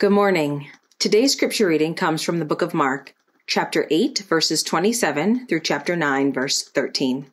Good 0.00 0.12
morning. 0.12 0.70
Today's 0.98 1.32
scripture 1.32 1.66
reading 1.66 1.94
comes 1.94 2.22
from 2.22 2.38
the 2.38 2.46
book 2.46 2.62
of 2.62 2.72
Mark, 2.72 3.14
chapter 3.46 3.86
8, 3.90 4.20
verses 4.20 4.62
27 4.62 5.46
through 5.46 5.60
chapter 5.60 5.94
9, 5.94 6.32
verse 6.32 6.62
13. 6.62 7.30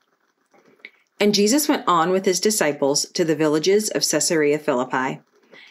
And 1.17 1.33
Jesus 1.33 1.69
went 1.69 1.85
on 1.88 2.09
with 2.09 2.25
his 2.25 2.42
disciples 2.42 3.06
to 3.14 3.24
the 3.24 3.38
villages 3.38 3.90
of 3.92 4.06
Caesarea 4.06 4.59
Philippi. 4.59 5.22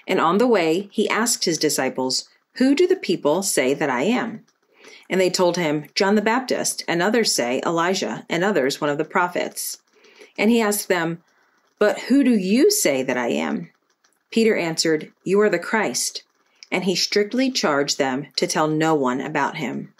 And 0.08 0.18
on 0.18 0.38
the 0.38 0.46
way, 0.46 0.88
he 0.90 1.06
asked 1.10 1.44
his 1.44 1.58
disciples, 1.58 2.30
Who 2.54 2.74
do 2.74 2.86
the 2.86 2.96
people 2.96 3.42
say 3.42 3.74
that 3.74 3.90
I 3.90 4.04
am? 4.04 4.46
And 5.10 5.20
they 5.20 5.28
told 5.28 5.58
him, 5.58 5.88
John 5.94 6.14
the 6.14 6.22
Baptist, 6.22 6.82
and 6.88 7.02
others 7.02 7.30
say 7.30 7.60
Elijah, 7.66 8.24
and 8.30 8.42
others 8.42 8.80
one 8.80 8.88
of 8.88 8.96
the 8.96 9.04
prophets. 9.04 9.82
And 10.38 10.50
he 10.50 10.62
asked 10.62 10.88
them, 10.88 11.22
But 11.78 11.98
who 12.08 12.24
do 12.24 12.34
you 12.34 12.70
say 12.70 13.02
that 13.02 13.18
I 13.18 13.28
am? 13.28 13.68
Peter 14.30 14.56
answered, 14.56 15.12
You 15.24 15.38
are 15.42 15.50
the 15.50 15.58
Christ 15.58 16.22
and 16.70 16.84
he 16.84 16.94
strictly 16.94 17.50
charged 17.50 17.98
them 17.98 18.26
to 18.36 18.46
tell 18.46 18.68
no 18.68 18.94
one 18.94 19.20
about 19.20 19.56
him. 19.56 19.92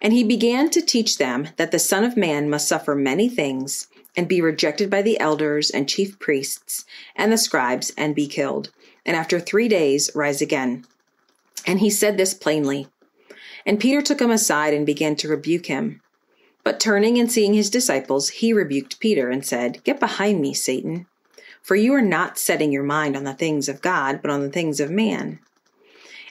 And 0.00 0.12
he 0.12 0.24
began 0.24 0.70
to 0.70 0.80
teach 0.80 1.18
them 1.18 1.48
that 1.56 1.72
the 1.72 1.78
Son 1.78 2.04
of 2.04 2.16
Man 2.16 2.48
must 2.48 2.68
suffer 2.68 2.94
many 2.94 3.28
things 3.28 3.88
and 4.16 4.28
be 4.28 4.40
rejected 4.40 4.90
by 4.90 5.02
the 5.02 5.18
elders 5.20 5.70
and 5.70 5.88
chief 5.88 6.18
priests 6.18 6.84
and 7.16 7.32
the 7.32 7.38
scribes 7.38 7.92
and 7.96 8.14
be 8.14 8.26
killed, 8.26 8.70
and 9.04 9.16
after 9.16 9.40
three 9.40 9.68
days 9.68 10.10
rise 10.14 10.40
again. 10.40 10.84
And 11.66 11.80
he 11.80 11.90
said 11.90 12.16
this 12.16 12.34
plainly. 12.34 12.88
And 13.66 13.80
Peter 13.80 14.00
took 14.00 14.20
him 14.20 14.30
aside 14.30 14.72
and 14.72 14.86
began 14.86 15.16
to 15.16 15.28
rebuke 15.28 15.66
him. 15.66 16.00
But 16.64 16.80
turning 16.80 17.18
and 17.18 17.30
seeing 17.30 17.54
his 17.54 17.70
disciples, 17.70 18.28
he 18.28 18.52
rebuked 18.52 19.00
Peter 19.00 19.30
and 19.30 19.44
said, 19.44 19.82
Get 19.84 20.00
behind 20.00 20.40
me, 20.40 20.54
Satan, 20.54 21.06
for 21.62 21.76
you 21.76 21.94
are 21.94 22.02
not 22.02 22.38
setting 22.38 22.72
your 22.72 22.82
mind 22.82 23.16
on 23.16 23.24
the 23.24 23.34
things 23.34 23.68
of 23.68 23.82
God, 23.82 24.20
but 24.22 24.30
on 24.30 24.42
the 24.42 24.50
things 24.50 24.80
of 24.80 24.90
man. 24.90 25.40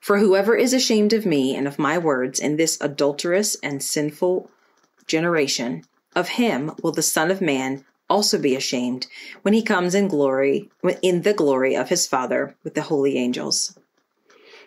For 0.00 0.18
whoever 0.18 0.56
is 0.56 0.72
ashamed 0.72 1.12
of 1.12 1.26
me 1.26 1.54
and 1.54 1.66
of 1.66 1.78
my 1.78 1.98
words 1.98 2.40
in 2.40 2.56
this 2.56 2.78
adulterous 2.80 3.56
and 3.62 3.82
sinful 3.82 4.50
generation, 5.06 5.84
of 6.16 6.30
him 6.30 6.72
will 6.82 6.92
the 6.92 7.02
Son 7.02 7.30
of 7.30 7.40
Man 7.40 7.84
also 8.08 8.38
be 8.38 8.56
ashamed 8.56 9.06
when 9.42 9.54
he 9.54 9.62
comes 9.62 9.94
in 9.94 10.08
glory, 10.08 10.70
in 11.02 11.22
the 11.22 11.34
glory 11.34 11.76
of 11.76 11.90
his 11.90 12.06
Father 12.06 12.56
with 12.64 12.74
the 12.74 12.82
holy 12.82 13.16
angels. 13.18 13.78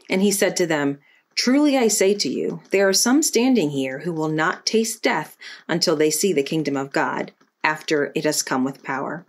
And 0.10 0.22
he 0.22 0.32
said 0.32 0.56
to 0.58 0.68
them, 0.68 1.00
Truly 1.34 1.78
I 1.78 1.88
say 1.88 2.14
to 2.14 2.30
you, 2.30 2.62
there 2.72 2.88
are 2.88 2.94
some 2.94 3.24
standing 3.24 3.72
here 3.72 4.00
who 4.00 4.14
will 4.14 4.28
not 4.28 4.66
taste 4.66 5.02
death 5.02 5.38
until 5.68 5.96
they 5.96 6.12
see 6.12 6.34
the 6.34 6.44
kingdom 6.44 6.76
of 6.76 6.92
God 6.92 7.32
after 7.64 8.12
it 8.16 8.26
has 8.26 8.44
come 8.44 8.64
with 8.64 8.84
power. 8.84 9.26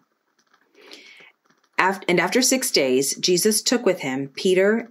And 1.79 2.21
after 2.21 2.43
six 2.43 2.71
days, 2.71 3.17
Jesus 3.17 3.63
took 3.63 3.85
with 3.85 4.01
him 4.01 4.29
Peter 4.35 4.91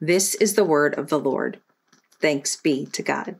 This 0.00 0.34
is 0.36 0.54
the 0.54 0.64
word 0.64 0.98
of 0.98 1.08
the 1.08 1.18
Lord. 1.18 1.60
Thanks 2.20 2.56
be 2.56 2.86
to 2.86 3.02
God. 3.02 3.36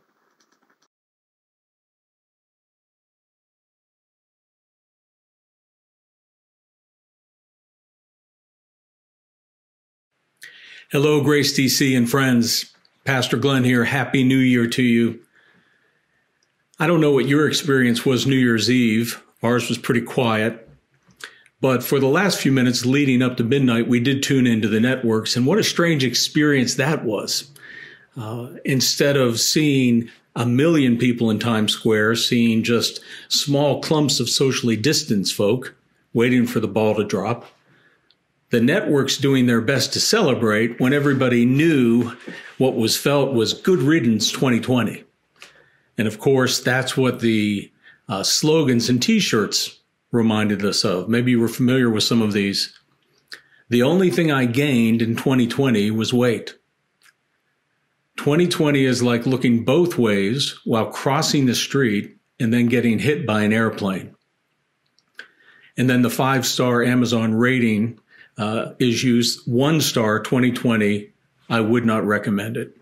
Hello, 10.91 11.21
Grace 11.21 11.57
DC 11.57 11.97
and 11.97 12.09
friends. 12.09 12.73
Pastor 13.05 13.37
Glenn 13.37 13.63
here. 13.63 13.85
Happy 13.85 14.23
New 14.23 14.37
Year 14.37 14.67
to 14.67 14.83
you. 14.83 15.21
I 16.77 16.85
don't 16.85 17.01
know 17.01 17.11
what 17.11 17.27
your 17.27 17.47
experience 17.47 18.05
was 18.05 18.27
New 18.27 18.35
Year's 18.35 18.69
Eve. 18.69 19.23
Ours 19.41 19.69
was 19.69 19.77
pretty 19.77 20.01
quiet. 20.01 20.67
But 21.61 21.83
for 21.83 21.99
the 21.99 22.07
last 22.07 22.39
few 22.39 22.51
minutes 22.51 22.85
leading 22.87 23.21
up 23.21 23.37
to 23.37 23.43
midnight, 23.43 23.87
we 23.87 23.99
did 23.99 24.23
tune 24.23 24.47
into 24.47 24.67
the 24.67 24.79
networks, 24.79 25.35
and 25.35 25.45
what 25.45 25.59
a 25.59 25.63
strange 25.63 26.03
experience 26.03 26.73
that 26.75 27.05
was. 27.05 27.51
Uh, 28.17 28.49
instead 28.65 29.15
of 29.15 29.39
seeing 29.39 30.09
a 30.35 30.45
million 30.45 30.97
people 30.97 31.29
in 31.29 31.37
Times 31.37 31.73
Square, 31.73 32.15
seeing 32.15 32.63
just 32.63 32.99
small 33.29 33.79
clumps 33.81 34.19
of 34.19 34.27
socially 34.27 34.75
distanced 34.75 35.35
folk 35.35 35.75
waiting 36.13 36.47
for 36.47 36.59
the 36.59 36.67
ball 36.67 36.95
to 36.95 37.03
drop, 37.03 37.45
the 38.49 38.59
networks 38.59 39.17
doing 39.17 39.45
their 39.45 39.61
best 39.61 39.93
to 39.93 39.99
celebrate 39.99 40.79
when 40.79 40.93
everybody 40.93 41.45
knew 41.45 42.11
what 42.57 42.75
was 42.75 42.97
felt 42.97 43.33
was 43.33 43.53
good 43.53 43.79
riddance 43.79 44.31
2020. 44.31 45.03
And 45.97 46.07
of 46.07 46.19
course, 46.19 46.59
that's 46.59 46.97
what 46.97 47.21
the 47.21 47.71
uh, 48.09 48.23
slogans 48.23 48.89
and 48.89 49.01
t 49.01 49.19
shirts 49.19 49.79
reminded 50.11 50.63
us 50.65 50.83
of. 50.83 51.09
Maybe 51.09 51.31
you 51.31 51.39
were 51.39 51.47
familiar 51.47 51.89
with 51.89 52.03
some 52.03 52.21
of 52.21 52.33
these. 52.33 52.77
The 53.69 53.83
only 53.83 54.11
thing 54.11 54.31
I 54.31 54.45
gained 54.45 55.01
in 55.01 55.15
2020 55.15 55.91
was 55.91 56.13
weight. 56.13 56.55
2020 58.17 58.83
is 58.83 59.01
like 59.01 59.25
looking 59.25 59.63
both 59.63 59.97
ways 59.97 60.59
while 60.65 60.91
crossing 60.91 61.45
the 61.45 61.55
street 61.55 62.17
and 62.39 62.53
then 62.53 62.67
getting 62.67 62.99
hit 62.99 63.25
by 63.25 63.41
an 63.43 63.53
airplane. 63.53 64.15
And 65.77 65.89
then 65.89 66.01
the 66.01 66.09
five 66.09 66.45
star 66.45 66.83
Amazon 66.83 67.33
rating 67.33 67.99
uh, 68.37 68.73
is 68.79 69.03
used 69.03 69.47
one 69.47 69.79
star 69.79 70.19
2020. 70.19 71.11
I 71.49 71.61
would 71.61 71.85
not 71.85 72.05
recommend 72.05 72.57
it. 72.57 72.77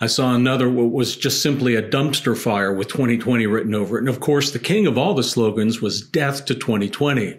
I 0.00 0.06
saw 0.08 0.34
another 0.34 0.68
what 0.68 0.90
was 0.90 1.16
just 1.16 1.40
simply 1.40 1.76
a 1.76 1.88
dumpster 1.88 2.36
fire 2.36 2.74
with 2.74 2.88
2020 2.88 3.46
written 3.46 3.74
over 3.74 3.96
it. 3.96 4.00
And 4.00 4.08
of 4.08 4.20
course, 4.20 4.50
the 4.50 4.58
king 4.58 4.86
of 4.86 4.98
all 4.98 5.14
the 5.14 5.22
slogans 5.22 5.80
was 5.80 6.00
death 6.00 6.44
to 6.46 6.54
2020. 6.54 7.38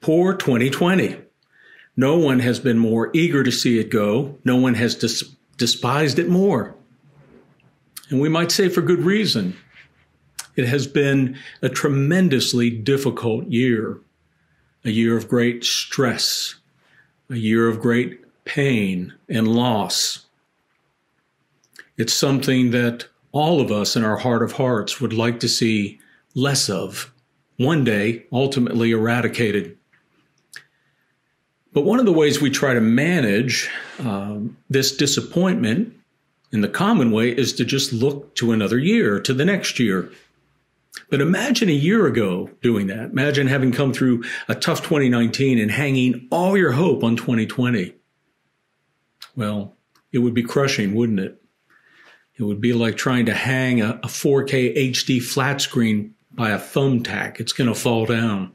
Poor 0.00 0.34
2020. 0.34 1.16
No 1.96 2.18
one 2.18 2.40
has 2.40 2.60
been 2.60 2.78
more 2.78 3.10
eager 3.14 3.42
to 3.42 3.52
see 3.52 3.78
it 3.78 3.90
go. 3.90 4.38
No 4.44 4.56
one 4.56 4.74
has 4.74 4.94
dis- 4.94 5.34
despised 5.56 6.18
it 6.18 6.28
more. 6.28 6.74
And 8.10 8.20
we 8.20 8.28
might 8.28 8.52
say 8.52 8.68
for 8.68 8.82
good 8.82 9.00
reason. 9.00 9.56
It 10.56 10.66
has 10.66 10.86
been 10.86 11.38
a 11.62 11.68
tremendously 11.68 12.70
difficult 12.70 13.46
year, 13.46 13.98
a 14.84 14.90
year 14.90 15.16
of 15.16 15.28
great 15.28 15.64
stress, 15.64 16.56
a 17.30 17.36
year 17.36 17.68
of 17.68 17.80
great 17.80 18.20
pain 18.44 19.14
and 19.28 19.48
loss. 19.48 20.25
It's 21.96 22.12
something 22.12 22.70
that 22.72 23.06
all 23.32 23.60
of 23.60 23.70
us 23.70 23.96
in 23.96 24.04
our 24.04 24.16
heart 24.16 24.42
of 24.42 24.52
hearts 24.52 25.00
would 25.00 25.12
like 25.12 25.40
to 25.40 25.48
see 25.48 25.98
less 26.34 26.68
of, 26.68 27.12
one 27.56 27.84
day 27.84 28.26
ultimately 28.32 28.92
eradicated. 28.92 29.76
But 31.72 31.84
one 31.84 31.98
of 31.98 32.06
the 32.06 32.12
ways 32.12 32.40
we 32.40 32.50
try 32.50 32.74
to 32.74 32.80
manage 32.80 33.70
um, 33.98 34.56
this 34.70 34.96
disappointment 34.96 35.94
in 36.52 36.62
the 36.62 36.68
common 36.68 37.10
way 37.10 37.36
is 37.36 37.52
to 37.54 37.64
just 37.64 37.92
look 37.92 38.34
to 38.36 38.52
another 38.52 38.78
year, 38.78 39.20
to 39.20 39.34
the 39.34 39.44
next 39.44 39.78
year. 39.78 40.10
But 41.10 41.20
imagine 41.20 41.68
a 41.68 41.72
year 41.72 42.06
ago 42.06 42.50
doing 42.62 42.86
that. 42.86 43.10
Imagine 43.10 43.46
having 43.46 43.72
come 43.72 43.92
through 43.92 44.24
a 44.48 44.54
tough 44.54 44.82
2019 44.82 45.58
and 45.58 45.70
hanging 45.70 46.26
all 46.30 46.56
your 46.56 46.72
hope 46.72 47.04
on 47.04 47.16
2020. 47.16 47.94
Well, 49.34 49.76
it 50.12 50.18
would 50.18 50.34
be 50.34 50.42
crushing, 50.42 50.94
wouldn't 50.94 51.20
it? 51.20 51.42
It 52.38 52.42
would 52.42 52.60
be 52.60 52.72
like 52.72 52.96
trying 52.96 53.26
to 53.26 53.34
hang 53.34 53.80
a, 53.80 54.00
a 54.02 54.08
4K 54.08 54.76
HD 54.90 55.22
flat 55.22 55.60
screen 55.60 56.14
by 56.32 56.50
a 56.50 56.58
thumbtack. 56.58 57.40
It's 57.40 57.52
going 57.52 57.72
to 57.72 57.78
fall 57.78 58.04
down. 58.04 58.52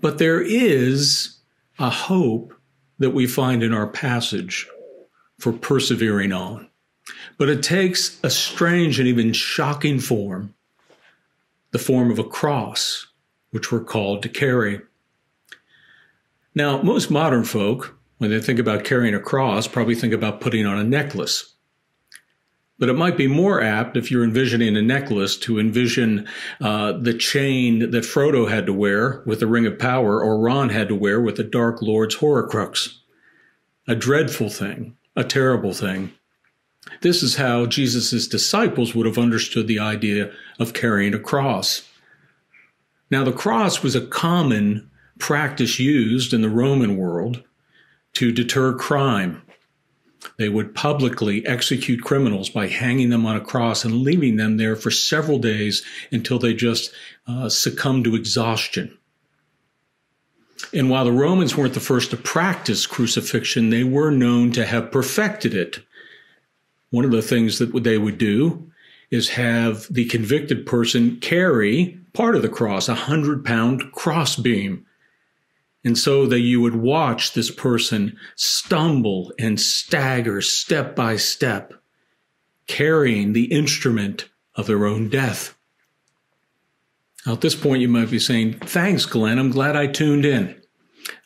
But 0.00 0.18
there 0.18 0.40
is 0.40 1.38
a 1.78 1.90
hope 1.90 2.54
that 2.98 3.10
we 3.10 3.26
find 3.26 3.62
in 3.62 3.74
our 3.74 3.86
passage 3.86 4.66
for 5.38 5.52
persevering 5.52 6.32
on. 6.32 6.68
But 7.36 7.48
it 7.48 7.62
takes 7.62 8.18
a 8.22 8.30
strange 8.30 8.98
and 8.98 9.08
even 9.08 9.32
shocking 9.32 10.00
form, 10.00 10.54
the 11.70 11.78
form 11.78 12.10
of 12.10 12.18
a 12.18 12.24
cross, 12.24 13.06
which 13.50 13.70
we're 13.70 13.84
called 13.84 14.22
to 14.22 14.28
carry. 14.28 14.80
Now, 16.54 16.82
most 16.82 17.10
modern 17.10 17.44
folk, 17.44 17.96
when 18.18 18.30
they 18.30 18.40
think 18.40 18.58
about 18.58 18.84
carrying 18.84 19.14
a 19.14 19.20
cross, 19.20 19.68
probably 19.68 19.94
think 19.94 20.12
about 20.12 20.40
putting 20.40 20.66
on 20.66 20.78
a 20.78 20.84
necklace. 20.84 21.54
But 22.78 22.88
it 22.88 22.94
might 22.96 23.16
be 23.16 23.26
more 23.26 23.60
apt 23.60 23.96
if 23.96 24.10
you're 24.10 24.22
envisioning 24.22 24.76
a 24.76 24.82
necklace 24.82 25.36
to 25.38 25.58
envision 25.58 26.28
uh, 26.60 26.92
the 26.92 27.14
chain 27.14 27.90
that 27.90 28.04
Frodo 28.04 28.48
had 28.48 28.66
to 28.66 28.72
wear 28.72 29.22
with 29.26 29.40
the 29.40 29.48
Ring 29.48 29.66
of 29.66 29.78
Power 29.78 30.22
or 30.22 30.38
Ron 30.38 30.68
had 30.68 30.88
to 30.88 30.94
wear 30.94 31.20
with 31.20 31.36
the 31.36 31.44
Dark 31.44 31.82
Lord's 31.82 32.16
Horcrux. 32.16 32.98
A 33.88 33.96
dreadful 33.96 34.48
thing, 34.48 34.96
a 35.16 35.24
terrible 35.24 35.72
thing. 35.72 36.12
This 37.00 37.22
is 37.22 37.36
how 37.36 37.66
Jesus' 37.66 38.28
disciples 38.28 38.94
would 38.94 39.06
have 39.06 39.18
understood 39.18 39.66
the 39.66 39.80
idea 39.80 40.30
of 40.58 40.72
carrying 40.72 41.14
a 41.14 41.18
cross. 41.18 41.88
Now, 43.10 43.24
the 43.24 43.32
cross 43.32 43.82
was 43.82 43.96
a 43.96 44.06
common 44.06 44.90
practice 45.18 45.78
used 45.78 46.32
in 46.32 46.42
the 46.42 46.48
Roman 46.48 46.96
world 46.96 47.42
to 48.14 48.30
deter 48.30 48.74
crime 48.74 49.42
they 50.36 50.48
would 50.48 50.74
publicly 50.74 51.46
execute 51.46 52.02
criminals 52.02 52.48
by 52.48 52.66
hanging 52.66 53.10
them 53.10 53.26
on 53.26 53.36
a 53.36 53.40
cross 53.40 53.84
and 53.84 54.02
leaving 54.02 54.36
them 54.36 54.56
there 54.56 54.76
for 54.76 54.90
several 54.90 55.38
days 55.38 55.84
until 56.10 56.38
they 56.38 56.54
just 56.54 56.92
uh, 57.26 57.48
succumbed 57.48 58.04
to 58.04 58.16
exhaustion. 58.16 58.96
And 60.72 60.90
while 60.90 61.04
the 61.04 61.12
Romans 61.12 61.56
weren't 61.56 61.74
the 61.74 61.80
first 61.80 62.10
to 62.10 62.16
practice 62.16 62.86
crucifixion, 62.86 63.70
they 63.70 63.84
were 63.84 64.10
known 64.10 64.52
to 64.52 64.66
have 64.66 64.92
perfected 64.92 65.54
it. 65.54 65.80
One 66.90 67.04
of 67.04 67.10
the 67.10 67.22
things 67.22 67.58
that 67.58 67.84
they 67.84 67.98
would 67.98 68.18
do 68.18 68.70
is 69.10 69.30
have 69.30 69.86
the 69.90 70.04
convicted 70.06 70.66
person 70.66 71.18
carry 71.20 71.98
part 72.12 72.34
of 72.34 72.42
the 72.42 72.48
cross, 72.48 72.88
a 72.88 72.94
hundred 72.94 73.44
pound 73.44 73.92
crossbeam, 73.92 74.84
and 75.88 75.96
so 75.96 76.26
that 76.26 76.40
you 76.40 76.60
would 76.60 76.76
watch 76.76 77.32
this 77.32 77.50
person 77.50 78.14
stumble 78.36 79.32
and 79.38 79.58
stagger 79.58 80.42
step 80.42 80.94
by 80.94 81.16
step, 81.16 81.72
carrying 82.66 83.32
the 83.32 83.46
instrument 83.46 84.28
of 84.54 84.66
their 84.66 84.84
own 84.84 85.08
death. 85.08 85.56
Now, 87.24 87.32
at 87.32 87.40
this 87.40 87.54
point, 87.54 87.80
you 87.80 87.88
might 87.88 88.10
be 88.10 88.18
saying, 88.18 88.58
Thanks, 88.58 89.06
Glenn. 89.06 89.38
I'm 89.38 89.50
glad 89.50 89.76
I 89.76 89.86
tuned 89.86 90.26
in. 90.26 90.60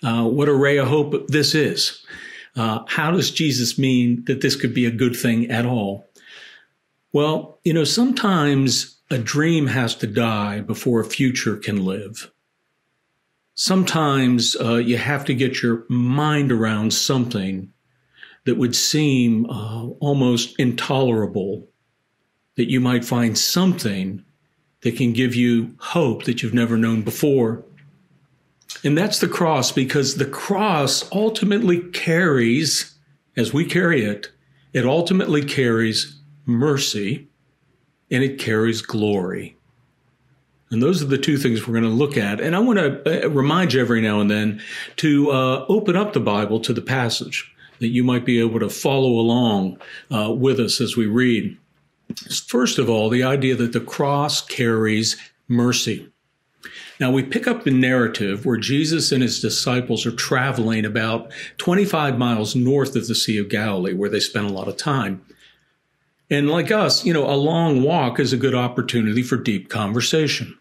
Uh, 0.01 0.29
what 0.29 0.49
a 0.49 0.55
ray 0.55 0.77
of 0.77 0.87
hope 0.87 1.27
this 1.27 1.57
is. 1.57 2.07
Uh, 2.55 2.85
how 2.87 3.11
does 3.11 3.33
Jesus 3.33 3.77
mean 3.77 4.23
that 4.29 4.43
this 4.43 4.55
could 4.55 4.73
be 4.73 4.87
a 4.87 4.93
good 4.93 5.17
thing 5.17 5.51
at 5.51 5.67
all? 5.67 6.09
Well, 7.13 7.59
you 7.65 7.75
know, 7.75 7.83
sometimes 7.83 9.01
a 9.11 9.19
dream 9.19 9.67
has 9.67 9.97
to 9.97 10.07
die 10.07 10.61
before 10.61 11.01
a 11.01 11.05
future 11.05 11.57
can 11.57 11.85
live 11.85 12.31
sometimes 13.63 14.57
uh, 14.57 14.75
you 14.75 14.97
have 14.97 15.25
to 15.25 15.33
get 15.33 15.63
your 15.63 15.85
mind 15.89 16.51
around 16.51 16.93
something 16.93 17.73
that 18.45 18.57
would 18.57 18.75
seem 18.75 19.49
uh, 19.49 19.87
almost 20.01 20.59
intolerable, 20.59 21.69
that 22.57 22.69
you 22.69 22.81
might 22.81 23.05
find 23.05 23.39
something 23.39 24.25
that 24.81 24.97
can 24.97 25.13
give 25.13 25.37
you 25.37 25.77
hope 25.79 26.25
that 26.25 26.43
you've 26.43 26.53
never 26.53 26.77
known 26.77 27.03
before. 27.03 27.63
And 28.83 28.99
that's 28.99 29.21
the 29.21 29.29
cross 29.29 29.71
because 29.71 30.17
the 30.17 30.27
cross 30.27 31.09
ultimately 31.13 31.79
carries, 31.91 32.99
as 33.37 33.53
we 33.53 33.65
carry 33.65 34.05
it, 34.05 34.33
it 34.73 34.85
ultimately 34.85 35.45
carries 35.45 36.21
mercy 36.47 37.29
and 38.11 38.25
it 38.25 38.41
carries 38.41 38.83
glory. 38.83 39.57
And 40.73 40.83
those 40.83 41.03
are 41.03 41.07
the 41.07 41.19
two 41.19 41.37
things 41.37 41.67
we're 41.67 41.79
going 41.79 41.85
to 41.85 41.91
look 41.91 42.17
at. 42.17 42.41
And 42.41 42.57
I 42.57 42.59
want 42.59 42.79
to 42.79 43.27
uh, 43.27 43.29
remind 43.29 43.75
you 43.75 43.81
every 43.83 44.01
now 44.01 44.21
and 44.21 44.31
then 44.31 44.63
to 44.97 45.31
uh, 45.31 45.67
open 45.69 45.97
up 45.97 46.15
the 46.15 46.21
Bible 46.21 46.59
to 46.61 46.73
the 46.73 46.81
passage 46.81 47.55
that 47.81 47.89
you 47.89 48.03
might 48.03 48.25
be 48.25 48.41
able 48.41 48.59
to 48.59 48.71
follow 48.71 49.11
along 49.11 49.79
uh, 50.11 50.33
with 50.33 50.59
us 50.59 50.81
as 50.81 50.97
we 50.97 51.05
read. 51.05 51.59
First 52.47 52.79
of 52.79 52.89
all, 52.89 53.11
the 53.11 53.23
idea 53.23 53.55
that 53.55 53.75
the 53.75 53.81
cross 53.81 54.41
carries 54.41 55.17
mercy. 55.47 56.11
Now, 56.99 57.11
we 57.11 57.23
pick 57.23 57.47
up 57.47 57.65
the 57.65 57.71
narrative 57.71 58.47
where 58.47 58.57
Jesus 58.57 59.13
and 59.13 59.23
his 59.23 59.41
disciples 59.41 60.07
are 60.07 60.13
traveling 60.13 60.87
about 60.87 61.33
25 61.59 62.17
miles 62.17 62.57
north 62.57 62.97
of 62.97 63.09
the 63.09 63.15
Sea 63.15 63.37
of 63.39 63.51
Galilee, 63.51 63.93
where 63.93 64.09
they 64.09 64.21
spent 64.21 64.49
a 64.49 64.53
lot 64.53 64.69
of 64.69 64.79
time. 64.79 65.23
And 66.31 66.49
like 66.49 66.71
us, 66.71 67.05
you 67.05 67.13
know, 67.13 67.29
a 67.29 67.37
long 67.37 67.83
walk 67.83 68.19
is 68.19 68.33
a 68.33 68.39
good 68.39 68.55
opportunity 68.55 69.23
for 69.23 69.37
deep 69.37 69.69
conversation. 69.69 70.57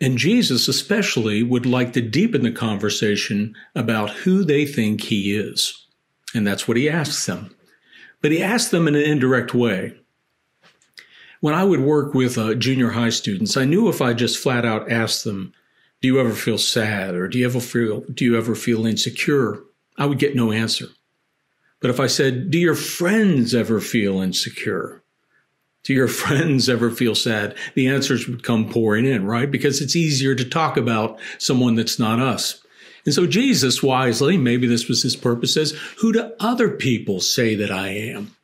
And 0.00 0.16
Jesus, 0.16 0.68
especially, 0.68 1.42
would 1.42 1.66
like 1.66 1.92
to 1.94 2.00
deepen 2.00 2.42
the 2.42 2.52
conversation 2.52 3.56
about 3.74 4.10
who 4.10 4.44
they 4.44 4.64
think 4.64 5.02
he 5.02 5.36
is. 5.36 5.86
And 6.34 6.46
that's 6.46 6.68
what 6.68 6.76
he 6.76 6.88
asks 6.88 7.26
them. 7.26 7.54
But 8.22 8.32
he 8.32 8.42
asks 8.42 8.70
them 8.70 8.86
in 8.86 8.94
an 8.94 9.02
indirect 9.02 9.54
way. 9.54 9.94
When 11.40 11.54
I 11.54 11.64
would 11.64 11.80
work 11.80 12.14
with 12.14 12.36
uh, 12.36 12.54
junior 12.54 12.90
high 12.90 13.10
students, 13.10 13.56
I 13.56 13.64
knew 13.64 13.88
if 13.88 14.02
I 14.02 14.12
just 14.12 14.38
flat 14.38 14.64
out 14.64 14.90
asked 14.90 15.24
them, 15.24 15.52
do 16.00 16.08
you 16.08 16.20
ever 16.20 16.32
feel 16.32 16.58
sad 16.58 17.14
or 17.14 17.28
do 17.28 17.38
you 17.38 17.46
ever 17.46 17.60
feel, 17.60 18.00
do 18.12 18.24
you 18.24 18.36
ever 18.36 18.54
feel 18.54 18.86
insecure? 18.86 19.62
I 19.96 20.06
would 20.06 20.18
get 20.18 20.36
no 20.36 20.52
answer. 20.52 20.86
But 21.80 21.90
if 21.90 22.00
I 22.00 22.06
said, 22.06 22.50
do 22.50 22.58
your 22.58 22.74
friends 22.74 23.54
ever 23.54 23.80
feel 23.80 24.20
insecure? 24.20 25.02
Do 25.88 25.94
your 25.94 26.08
friends 26.08 26.68
ever 26.68 26.90
feel 26.90 27.14
sad? 27.14 27.56
The 27.74 27.88
answers 27.88 28.28
would 28.28 28.42
come 28.42 28.68
pouring 28.68 29.06
in, 29.06 29.24
right? 29.24 29.50
Because 29.50 29.80
it's 29.80 29.96
easier 29.96 30.34
to 30.34 30.44
talk 30.44 30.76
about 30.76 31.18
someone 31.38 31.76
that's 31.76 31.98
not 31.98 32.20
us. 32.20 32.62
And 33.06 33.14
so 33.14 33.26
Jesus 33.26 33.82
wisely, 33.82 34.36
maybe 34.36 34.66
this 34.66 34.86
was 34.86 35.02
his 35.02 35.16
purpose, 35.16 35.54
says, 35.54 35.72
Who 36.00 36.12
do 36.12 36.30
other 36.38 36.68
people 36.68 37.20
say 37.20 37.54
that 37.54 37.70
I 37.70 37.88
am? 37.88 38.36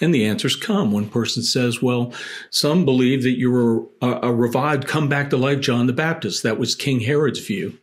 And 0.00 0.14
the 0.14 0.24
answers 0.24 0.54
come. 0.54 0.92
One 0.92 1.08
person 1.08 1.42
says, 1.42 1.82
Well, 1.82 2.12
some 2.50 2.84
believe 2.84 3.24
that 3.24 3.38
you're 3.38 3.88
a, 4.00 4.28
a 4.28 4.32
revived, 4.32 4.86
come 4.86 5.08
back 5.08 5.30
to 5.30 5.36
life 5.36 5.60
John 5.60 5.88
the 5.88 5.92
Baptist. 5.92 6.44
That 6.44 6.60
was 6.60 6.76
King 6.76 7.00
Herod's 7.00 7.40
view. 7.40 7.76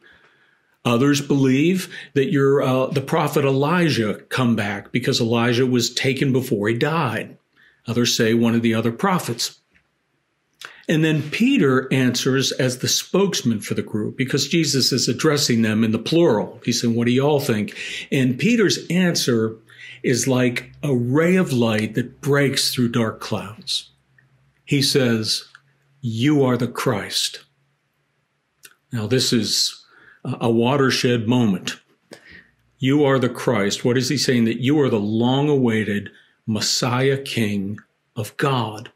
Others 0.85 1.19
believe 1.19 1.93
that 2.13 2.31
you're 2.31 2.61
uh, 2.61 2.85
the 2.87 3.01
prophet 3.01 3.43
Elijah 3.43 4.21
come 4.29 4.55
back 4.55 4.93
because 4.93 5.19
Elijah 5.19 5.65
was 5.65 5.93
taken 5.93 6.31
before 6.31 6.69
he 6.69 6.75
died. 6.75 7.37
Others 7.87 8.15
say 8.15 8.33
one 8.33 8.55
of 8.55 8.61
the 8.61 8.73
other 8.73 8.91
prophets. 8.91 9.59
And 10.87 11.03
then 11.03 11.29
Peter 11.29 11.91
answers 11.91 12.51
as 12.51 12.79
the 12.79 12.87
spokesman 12.87 13.61
for 13.61 13.75
the 13.75 13.81
group 13.81 14.17
because 14.17 14.47
Jesus 14.47 14.91
is 14.91 15.07
addressing 15.07 15.61
them 15.61 15.83
in 15.83 15.91
the 15.91 15.99
plural. 15.99 16.59
He's 16.65 16.81
saying, 16.81 16.95
What 16.95 17.05
do 17.05 17.11
y'all 17.11 17.39
think? 17.39 17.77
And 18.11 18.37
Peter's 18.37 18.85
answer 18.89 19.55
is 20.03 20.27
like 20.27 20.71
a 20.83 20.93
ray 20.93 21.35
of 21.35 21.53
light 21.53 21.93
that 21.95 22.21
breaks 22.21 22.73
through 22.73 22.89
dark 22.89 23.19
clouds. 23.19 23.89
He 24.65 24.81
says, 24.81 25.45
You 26.01 26.43
are 26.43 26.57
the 26.57 26.67
Christ. 26.67 27.45
Now, 28.91 29.07
this 29.07 29.31
is 29.31 29.85
a 30.23 30.51
watershed 30.51 31.27
moment. 31.27 31.79
You 32.79 33.05
are 33.05 33.19
the 33.19 33.29
Christ. 33.29 33.85
What 33.85 33.97
is 33.97 34.09
he 34.09 34.17
saying? 34.17 34.45
That 34.45 34.61
you 34.61 34.79
are 34.81 34.89
the 34.89 34.99
long 34.99 35.49
awaited 35.49 36.09
Messiah 36.45 37.17
King 37.17 37.79
of 38.15 38.35
God. 38.37 38.91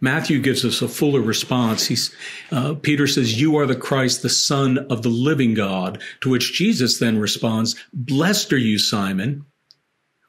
Matthew 0.00 0.40
gives 0.40 0.64
us 0.64 0.82
a 0.82 0.88
fuller 0.88 1.20
response. 1.20 1.86
He's, 1.86 2.14
uh, 2.50 2.74
Peter 2.74 3.06
says, 3.06 3.40
You 3.40 3.56
are 3.56 3.66
the 3.66 3.76
Christ, 3.76 4.22
the 4.22 4.28
Son 4.28 4.78
of 4.90 5.02
the 5.02 5.08
living 5.08 5.54
God. 5.54 6.02
To 6.20 6.30
which 6.30 6.54
Jesus 6.54 6.98
then 6.98 7.18
responds, 7.18 7.76
Blessed 7.92 8.52
are 8.52 8.58
you, 8.58 8.78
Simon. 8.78 9.44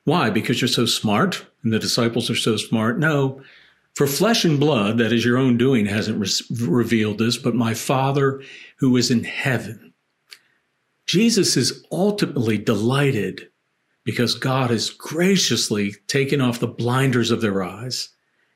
Why? 0.04 0.30
Because 0.30 0.62
you're 0.62 0.68
so 0.68 0.86
smart 0.86 1.46
and 1.64 1.74
the 1.74 1.80
disciples 1.80 2.30
are 2.30 2.36
so 2.36 2.56
smart? 2.58 3.00
No. 3.00 3.42
For 3.96 4.08
flesh 4.08 4.46
and 4.46 4.60
blood, 4.60 5.00
that 5.00 5.12
is 5.12 5.26
your 5.26 5.38
own 5.38 5.58
doing, 5.58 5.86
hasn't 5.86 6.20
re- 6.20 6.68
revealed 6.68 7.18
this, 7.18 7.38
but 7.38 7.56
my 7.56 7.74
Father 7.74 8.42
who 8.78 8.96
is 8.96 9.12
in 9.12 9.24
heaven. 9.24 9.94
Jesus 11.08 11.58
is 11.58 11.84
ultimately 11.92 12.58
delighted 12.58 13.50
because 14.08 14.36
God 14.36 14.70
has 14.70 14.90
graciously 14.90 15.94
taken 16.08 16.40
off 16.40 16.62
the 16.62 16.68
blinders 16.68 17.30
of 17.30 17.42
their 17.42 17.62
eyes 17.62 18.08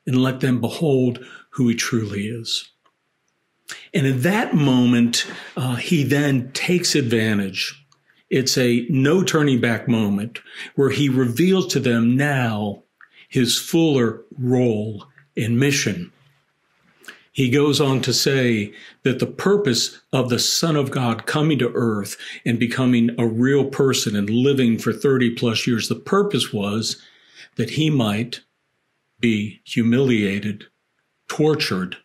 and 0.06 0.22
let 0.22 0.40
them 0.40 0.62
behold 0.62 1.22
who 1.50 1.68
he 1.68 1.74
truly 1.74 2.22
is. 2.22 2.70
And 3.92 4.06
in 4.06 4.22
that 4.22 4.54
moment, 4.54 5.26
uh, 5.54 5.74
he 5.74 6.04
then 6.04 6.50
takes 6.52 6.94
advantage. 6.94 7.84
It's 8.30 8.56
a 8.56 8.86
no 8.88 9.22
turning 9.22 9.60
back 9.60 9.86
moment 9.86 10.40
where 10.74 10.88
he 10.88 11.10
reveals 11.10 11.66
to 11.74 11.80
them 11.80 12.16
now 12.16 12.84
his 13.28 13.58
fuller 13.58 14.22
role 14.38 15.04
and 15.36 15.60
mission. 15.60 16.10
He 17.32 17.48
goes 17.48 17.80
on 17.80 18.02
to 18.02 18.12
say 18.12 18.74
that 19.04 19.18
the 19.18 19.26
purpose 19.26 20.00
of 20.12 20.28
the 20.28 20.38
Son 20.38 20.76
of 20.76 20.90
God 20.90 21.24
coming 21.24 21.58
to 21.60 21.72
earth 21.74 22.16
and 22.44 22.58
becoming 22.58 23.10
a 23.18 23.26
real 23.26 23.64
person 23.64 24.14
and 24.14 24.28
living 24.28 24.78
for 24.78 24.92
30 24.92 25.34
plus 25.34 25.66
years, 25.66 25.88
the 25.88 25.94
purpose 25.94 26.52
was 26.52 27.00
that 27.56 27.70
he 27.70 27.88
might 27.88 28.42
be 29.18 29.62
humiliated, 29.64 30.64
tortured, 31.26 31.96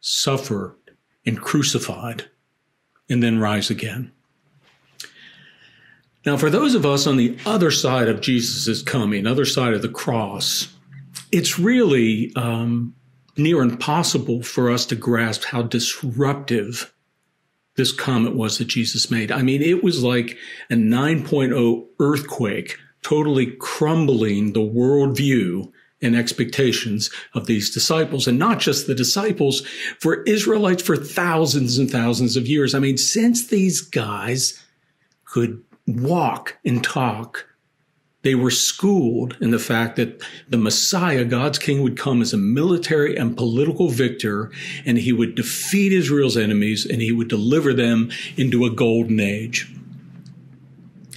suffer, 0.00 0.76
and 1.24 1.40
crucified, 1.40 2.26
and 3.10 3.24
then 3.24 3.40
rise 3.40 3.70
again. 3.70 4.12
Now, 6.24 6.36
for 6.36 6.50
those 6.50 6.76
of 6.76 6.86
us 6.86 7.08
on 7.08 7.16
the 7.16 7.36
other 7.44 7.72
side 7.72 8.08
of 8.08 8.20
Jesus' 8.20 8.82
coming, 8.82 9.26
other 9.26 9.44
side 9.44 9.74
of 9.74 9.82
the 9.82 9.88
cross, 9.88 10.72
it's 11.32 11.58
really 11.58 12.32
um, 12.36 12.94
near 13.36 13.60
impossible 13.60 14.42
for 14.42 14.70
us 14.70 14.86
to 14.86 14.96
grasp 14.96 15.44
how 15.44 15.62
disruptive 15.62 16.92
this 17.76 17.92
comment 17.92 18.34
was 18.34 18.58
that 18.58 18.68
Jesus 18.68 19.10
made. 19.10 19.30
I 19.30 19.42
mean, 19.42 19.62
it 19.62 19.84
was 19.84 20.02
like 20.02 20.36
a 20.70 20.74
9.0 20.74 21.86
earthquake, 22.00 22.78
totally 23.02 23.46
crumbling 23.58 24.52
the 24.52 24.60
worldview 24.60 25.70
and 26.02 26.16
expectations 26.16 27.10
of 27.34 27.46
these 27.46 27.72
disciples 27.72 28.26
and 28.26 28.38
not 28.38 28.60
just 28.60 28.86
the 28.86 28.94
disciples 28.94 29.66
for 29.98 30.22
Israelites 30.24 30.82
for 30.82 30.96
thousands 30.96 31.78
and 31.78 31.90
thousands 31.90 32.36
of 32.36 32.46
years. 32.46 32.74
I 32.74 32.78
mean, 32.78 32.98
since 32.98 33.46
these 33.46 33.80
guys 33.80 34.62
could 35.24 35.62
walk 35.86 36.56
and 36.64 36.82
talk, 36.82 37.46
they 38.26 38.34
were 38.34 38.50
schooled 38.50 39.36
in 39.40 39.52
the 39.52 39.58
fact 39.58 39.94
that 39.94 40.20
the 40.48 40.56
Messiah, 40.56 41.24
God's 41.24 41.60
king, 41.60 41.80
would 41.82 41.96
come 41.96 42.20
as 42.20 42.32
a 42.32 42.36
military 42.36 43.14
and 43.14 43.36
political 43.36 43.88
victor 43.88 44.50
and 44.84 44.98
he 44.98 45.12
would 45.12 45.36
defeat 45.36 45.92
Israel's 45.92 46.36
enemies 46.36 46.84
and 46.84 47.00
he 47.00 47.12
would 47.12 47.28
deliver 47.28 47.72
them 47.72 48.10
into 48.36 48.64
a 48.64 48.70
golden 48.70 49.20
age. 49.20 49.72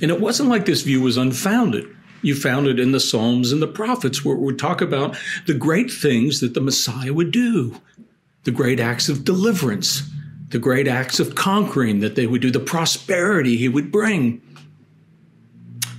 And 0.04 0.12
it 0.12 0.22
wasn't 0.22 0.50
like 0.50 0.68
this 0.68 0.84
view 0.84 1.02
was 1.02 1.18
unfounded. 1.18 1.88
You 2.22 2.36
found 2.36 2.68
it 2.68 2.80
in 2.80 2.92
the 2.92 3.00
Psalms 3.00 3.52
and 3.52 3.60
the 3.60 3.66
prophets 3.66 4.24
where 4.24 4.36
would 4.36 4.60
talk 4.60 4.80
about 4.80 5.18
the 5.48 5.56
great 5.56 5.92
things 5.92 6.42
that 6.42 6.54
the 6.54 6.62
Messiah 6.62 7.12
would 7.12 7.32
do, 7.32 7.82
the 8.44 8.52
great 8.52 8.80
acts 8.80 9.10
of 9.10 9.26
deliverance, 9.26 10.04
the 10.50 10.60
great 10.60 10.88
acts 10.88 11.20
of 11.20 11.34
conquering 11.34 12.02
that 12.02 12.14
they 12.14 12.28
would 12.28 12.42
do, 12.42 12.52
the 12.52 12.60
prosperity 12.60 13.58
he 13.58 13.68
would 13.68 13.92
bring. 13.92 14.44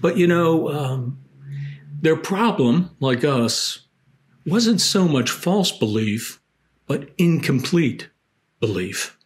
But 0.01 0.17
you 0.17 0.27
know, 0.27 0.69
um, 0.71 1.19
their 2.01 2.17
problem, 2.17 2.91
like 3.01 3.25
us, 3.25 3.87
wasn't 4.47 4.81
so 4.81 5.07
much 5.07 5.31
false 5.31 5.71
belief, 5.73 6.41
but 6.87 7.11
incomplete 7.19 8.09
belief. 8.59 9.17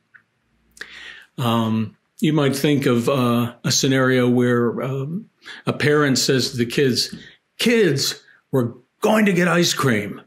Um, 1.39 1.97
you 2.21 2.33
might 2.33 2.57
think 2.57 2.87
of 2.87 3.09
uh, 3.09 3.55
a 3.65 3.73
scenario 3.73 4.29
where 4.29 4.81
um, 4.83 5.31
a 5.67 5.73
parent 5.73 6.19
says 6.19 6.51
to 6.51 6.57
the 6.57 6.67
kids, 6.67 7.15
kids, 7.59 8.23
we're 8.51 8.73
going 9.01 9.27
to 9.27 9.33
get 9.33 9.49
ice 9.49 9.75
cream. 9.75 10.21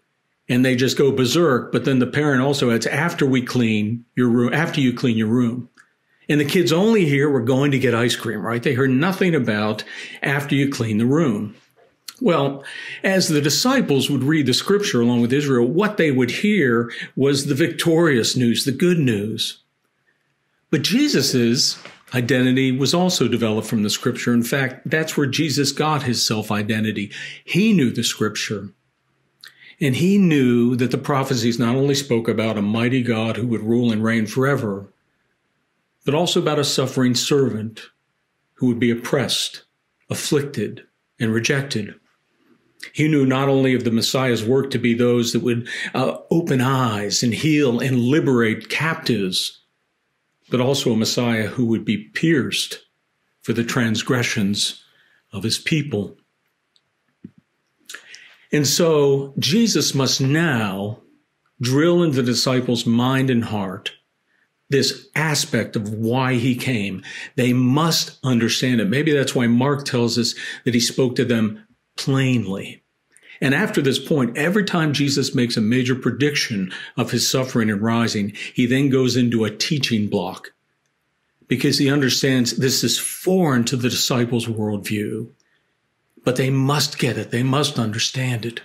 And 0.49 0.63
they 0.63 0.77
just 0.77 0.97
go 0.97 1.11
berserk. 1.11 1.73
But 1.73 1.83
then 1.83 1.99
the 1.99 2.07
parent 2.07 2.41
also 2.41 2.71
adds, 2.71 2.87
after 2.87 3.25
we 3.25 3.41
clean 3.41 4.05
your 4.15 4.29
room, 4.29 4.53
after 4.53 4.79
you 4.79 4.93
clean 4.93 5.17
your 5.17 5.27
room. 5.27 5.69
And 6.29 6.41
the 6.41 6.45
kids 6.45 6.73
only 6.73 7.05
hear 7.05 7.29
we're 7.31 7.41
going 7.41 7.71
to 7.71 7.79
get 7.79 7.95
ice 7.95 8.15
cream, 8.15 8.45
right? 8.45 8.61
They 8.61 8.73
heard 8.73 8.89
nothing 8.89 9.33
about 9.33 9.83
after 10.21 10.55
you 10.55 10.69
clean 10.69 10.97
the 10.97 11.05
room. 11.05 11.55
Well, 12.19 12.63
as 13.03 13.27
the 13.27 13.41
disciples 13.41 14.09
would 14.09 14.23
read 14.23 14.47
the 14.47 14.53
scripture 14.53 15.01
along 15.01 15.21
with 15.21 15.31
Israel, 15.31 15.65
what 15.65 15.97
they 15.97 16.11
would 16.11 16.31
hear 16.31 16.91
was 17.15 17.45
the 17.45 17.55
victorious 17.55 18.35
news, 18.35 18.65
the 18.65 18.71
good 18.71 18.97
news. 18.97 19.59
But 20.71 20.81
Jesus's 20.81 21.77
identity 22.13 22.71
was 22.71 22.93
also 22.93 23.27
developed 23.27 23.67
from 23.67 23.83
the 23.83 23.89
scripture. 23.89 24.33
In 24.33 24.43
fact, 24.43 24.89
that's 24.89 25.15
where 25.15 25.27
Jesus 25.27 25.71
got 25.71 26.03
his 26.03 26.25
self 26.25 26.51
identity. 26.51 27.11
He 27.45 27.73
knew 27.73 27.91
the 27.91 28.03
scripture. 28.03 28.69
And 29.79 29.95
he 29.95 30.17
knew 30.17 30.75
that 30.75 30.89
the 30.89 30.97
prophecies 30.97 31.59
not 31.59 31.75
only 31.75 31.93
spoke 31.93 32.27
about 32.27 32.57
a 32.57 32.63
mighty 32.63 33.03
God 33.03 33.37
who 33.37 33.45
would 33.47 33.61
rule 33.61 33.91
and 33.91 34.03
reign 34.03 34.25
forever, 34.25 34.87
but 36.07 36.15
also 36.15 36.41
about 36.41 36.57
a 36.57 36.63
suffering 36.63 37.13
servant 37.13 37.81
who 38.53 38.67
would 38.67 38.79
be 38.79 38.89
oppressed, 38.89 39.65
afflicted, 40.09 40.81
and 41.19 41.33
rejected. 41.33 41.93
He 42.93 43.09
knew 43.09 43.25
not 43.25 43.49
only 43.49 43.73
of 43.73 43.83
the 43.83 43.91
Messiah's 43.91 44.41
work 44.41 44.71
to 44.71 44.77
be 44.77 44.93
those 44.93 45.33
that 45.33 45.41
would 45.41 45.67
uh, 45.93 46.19
open 46.31 46.61
eyes 46.61 47.23
and 47.23 47.33
heal 47.33 47.81
and 47.81 47.99
liberate 47.99 48.69
captives, 48.69 49.59
but 50.49 50.61
also 50.61 50.93
a 50.93 50.95
Messiah 50.95 51.47
who 51.47 51.65
would 51.65 51.83
be 51.83 52.05
pierced 52.05 52.85
for 53.41 53.51
the 53.51 53.65
transgressions 53.65 54.81
of 55.33 55.43
his 55.43 55.59
people. 55.59 56.15
And 58.53 58.65
so 58.65 59.33
Jesus 59.39 59.93
must 59.93 60.21
now 60.21 60.99
drill 61.59 62.01
into 62.01 62.15
the 62.15 62.23
disciples' 62.23 62.85
mind 62.85 63.29
and 63.29 63.43
heart 63.43 63.91
this 64.69 65.07
aspect 65.15 65.75
of 65.75 65.93
why 65.93 66.35
he 66.35 66.55
came. 66.55 67.03
They 67.35 67.53
must 67.53 68.17
understand 68.23 68.81
it. 68.81 68.89
Maybe 68.89 69.11
that's 69.13 69.35
why 69.35 69.47
Mark 69.47 69.85
tells 69.85 70.17
us 70.17 70.35
that 70.65 70.73
he 70.73 70.79
spoke 70.79 71.15
to 71.15 71.25
them 71.25 71.65
plainly. 71.95 72.83
And 73.39 73.53
after 73.53 73.81
this 73.81 73.99
point, 73.99 74.37
every 74.37 74.63
time 74.63 74.93
Jesus 74.93 75.35
makes 75.35 75.57
a 75.57 75.61
major 75.61 75.95
prediction 75.95 76.73
of 76.97 77.11
his 77.11 77.29
suffering 77.29 77.69
and 77.69 77.81
rising, 77.81 78.33
he 78.53 78.65
then 78.65 78.89
goes 78.89 79.15
into 79.15 79.45
a 79.45 79.55
teaching 79.55 80.07
block 80.07 80.51
because 81.47 81.77
he 81.77 81.89
understands 81.89 82.57
this 82.57 82.83
is 82.83 82.97
foreign 82.97 83.63
to 83.65 83.77
the 83.77 83.89
disciples' 83.89 84.47
worldview. 84.47 85.29
But 86.23 86.35
they 86.35 86.49
must 86.49 86.97
get 86.97 87.17
it, 87.17 87.31
they 87.31 87.43
must 87.43 87.79
understand 87.79 88.45
it. 88.45 88.61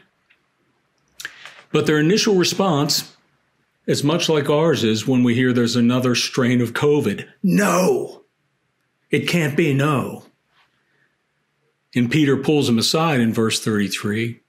But 1.70 1.86
their 1.86 1.98
initial 1.98 2.34
response 2.34 3.14
is 3.86 4.04
much 4.04 4.28
like 4.28 4.48
ours 4.48 4.84
is 4.84 5.06
when 5.06 5.22
we 5.22 5.34
hear 5.34 5.52
there's 5.52 5.76
another 5.76 6.14
strain 6.14 6.60
of 6.60 6.72
COVID. 6.72 7.28
No, 7.42 8.24
it 9.10 9.28
can't 9.28 9.56
be 9.56 9.74
no. 9.74 10.24
And 11.94 12.10
Peter 12.10 12.36
pulls 12.36 12.68
him 12.68 12.78
aside 12.78 13.20
in 13.20 13.34
verse 13.34 13.62
33 13.62 14.40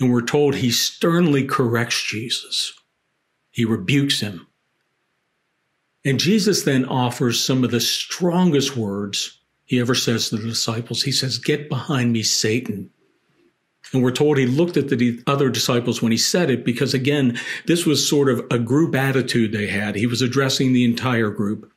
and 0.00 0.12
we're 0.12 0.22
told 0.22 0.54
he 0.54 0.70
sternly 0.70 1.44
corrects 1.44 2.02
Jesus. 2.02 2.72
He 3.50 3.64
rebukes 3.64 4.20
him. 4.20 4.46
And 6.04 6.20
Jesus 6.20 6.62
then 6.62 6.84
offers 6.84 7.44
some 7.44 7.64
of 7.64 7.70
the 7.70 7.80
strongest 7.80 8.76
words 8.76 9.40
he 9.64 9.80
ever 9.80 9.94
says 9.94 10.28
to 10.28 10.36
the 10.36 10.48
disciples. 10.48 11.02
He 11.02 11.12
says, 11.12 11.38
Get 11.38 11.68
behind 11.68 12.12
me, 12.12 12.22
Satan. 12.22 12.90
And 13.92 14.02
we're 14.02 14.10
told 14.10 14.36
he 14.36 14.46
looked 14.46 14.76
at 14.76 14.88
the 14.88 15.22
other 15.26 15.48
disciples 15.48 16.02
when 16.02 16.12
he 16.12 16.18
said 16.18 16.50
it 16.50 16.64
because, 16.64 16.92
again, 16.92 17.38
this 17.66 17.86
was 17.86 18.06
sort 18.06 18.28
of 18.28 18.44
a 18.50 18.58
group 18.58 18.94
attitude 18.94 19.52
they 19.52 19.66
had. 19.66 19.96
He 19.96 20.06
was 20.06 20.20
addressing 20.20 20.72
the 20.72 20.84
entire 20.84 21.30
group. 21.30 21.72